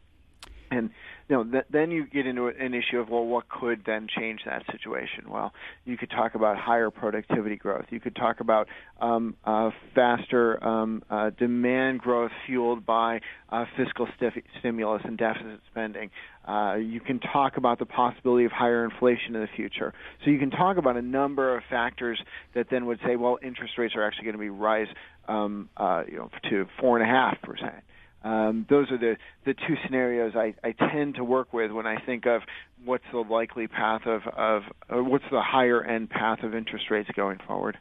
[0.71, 0.91] And
[1.29, 4.41] you know, th- then you get into an issue of well, what could then change
[4.45, 5.29] that situation?
[5.29, 5.51] Well,
[5.83, 7.85] you could talk about higher productivity growth.
[7.89, 8.67] You could talk about
[9.01, 13.19] um, uh, faster um, uh, demand growth fueled by
[13.49, 16.11] uh, fiscal stif- stimulus and deficit spending.
[16.47, 19.93] Uh, you can talk about the possibility of higher inflation in the future.
[20.23, 22.21] So you can talk about a number of factors
[22.55, 24.87] that then would say, well, interest rates are actually going to be rise,
[25.27, 27.83] um, uh, you know, to four and a half percent.
[28.23, 31.99] Um, those are the, the two scenarios I, I tend to work with when I
[31.99, 32.41] think of
[32.83, 37.39] what's the likely path of, of what's the higher end path of interest rates going
[37.47, 37.77] forward.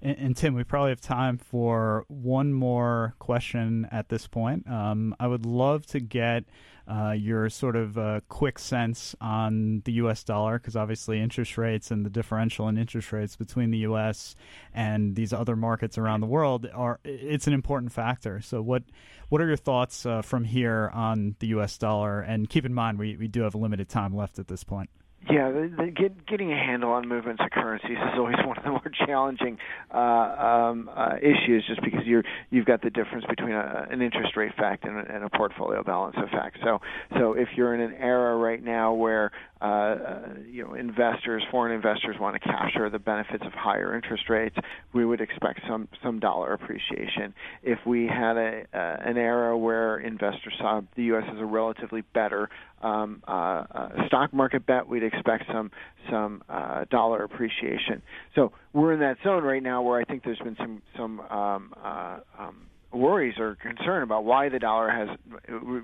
[0.00, 4.68] And, and, Tim, we probably have time for one more question at this point.
[4.70, 6.44] Um, I would love to get
[6.88, 10.24] uh, your sort of uh, quick sense on the U.S.
[10.24, 14.34] dollar, because obviously interest rates and the differential in interest rates between the U.S.
[14.72, 18.40] and these other markets around the world are it's an important factor.
[18.40, 18.84] So, what
[19.28, 21.76] what are your thoughts uh, from here on the U.S.
[21.76, 22.20] dollar?
[22.20, 24.88] And keep in mind, we, we do have a limited time left at this point.
[25.30, 28.64] Yeah, the, the, get, getting a handle on movements of currencies is always one of
[28.64, 29.58] the more challenging
[29.92, 34.36] uh, um, uh, issues, just because you're you've got the difference between a, an interest
[34.36, 36.58] rate fact and a, and a portfolio balance effect.
[36.62, 36.78] So,
[37.18, 41.74] so if you're in an era right now where uh, uh, you know investors, foreign
[41.74, 44.56] investors, want to capture the benefits of higher interest rates,
[44.92, 47.34] we would expect some some dollar appreciation.
[47.62, 51.24] If we had a uh, an era where investors saw the U.S.
[51.32, 52.48] as a relatively better
[52.82, 55.70] um, uh, uh, stock market bet, we'd expect some
[56.10, 58.02] some uh, dollar appreciation.
[58.34, 61.74] So we're in that zone right now where I think there's been some some um,
[61.82, 65.08] uh, um, worries or concern about why the dollar has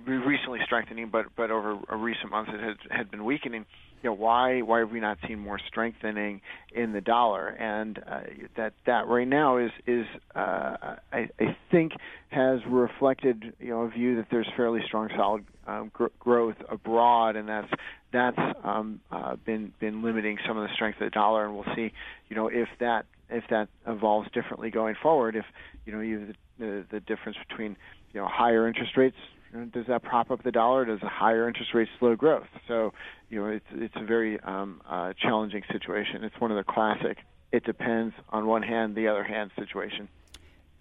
[0.06, 3.66] recently strengthening, but but over recent months it has had been weakening.
[4.02, 6.40] You know why why have we not seen more strengthening
[6.74, 7.48] in the dollar?
[7.48, 8.20] And uh,
[8.56, 11.92] that that right now is is uh, I, I think
[12.30, 17.36] has reflected you know a view that there's fairly strong solid um, gr- growth abroad,
[17.36, 17.72] and that's
[18.12, 21.44] that's um, uh, been been limiting some of the strength of the dollar.
[21.46, 21.92] And we'll see
[22.28, 25.36] you know if that if that evolves differently going forward.
[25.36, 25.44] If
[25.86, 27.76] you know you the, the difference between
[28.12, 29.16] you know higher interest rates
[29.54, 30.84] you know, does that prop up the dollar?
[30.84, 32.48] Does a higher interest rate slow growth?
[32.66, 32.92] So,
[33.30, 36.24] you know, it's it's a very um, uh, challenging situation.
[36.24, 37.18] It's one of the classic.
[37.52, 40.08] It depends on one hand, the other hand situation.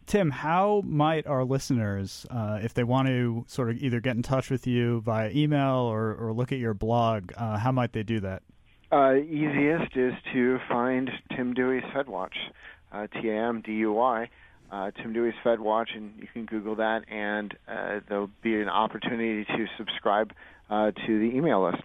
[0.05, 4.23] Tim, how might our listeners, uh, if they want to sort of either get in
[4.23, 8.03] touch with you via email or, or look at your blog, uh, how might they
[8.03, 8.43] do that?
[8.93, 12.35] Uh, easiest is to find Tim Duy's FedWatch,
[12.91, 14.29] uh, T A M D U Y
[14.73, 18.69] uh, Tim Duy's Fed Watch, and you can Google that, and uh, there'll be an
[18.69, 20.33] opportunity to subscribe
[20.69, 21.83] uh, to the email list.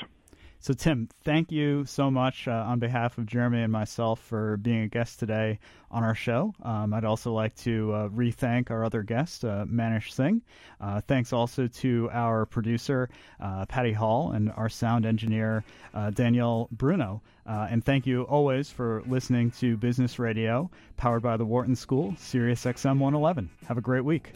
[0.60, 4.82] So, Tim, thank you so much uh, on behalf of Jeremy and myself for being
[4.82, 6.52] a guest today on our show.
[6.62, 10.42] Um, I'd also like to uh, re thank our other guest, uh, Manish Singh.
[10.80, 13.08] Uh, thanks also to our producer,
[13.40, 15.62] uh, Patty Hall, and our sound engineer,
[15.94, 17.22] uh, Danielle Bruno.
[17.48, 22.14] Uh, and thank you always for listening to Business Radio, powered by the Wharton School,
[22.18, 23.48] Sirius XM 111.
[23.66, 24.32] Have a great week.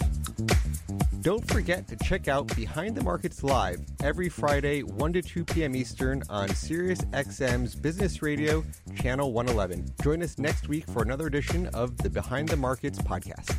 [1.20, 5.76] Don't forget to check out Behind the Markets Live every Friday, 1 to 2 p.m.
[5.76, 8.64] Eastern on Sirius XM's Business Radio,
[8.96, 9.92] Channel 111.
[10.02, 13.52] Join us next week for another edition of the Behind the Markets podcast.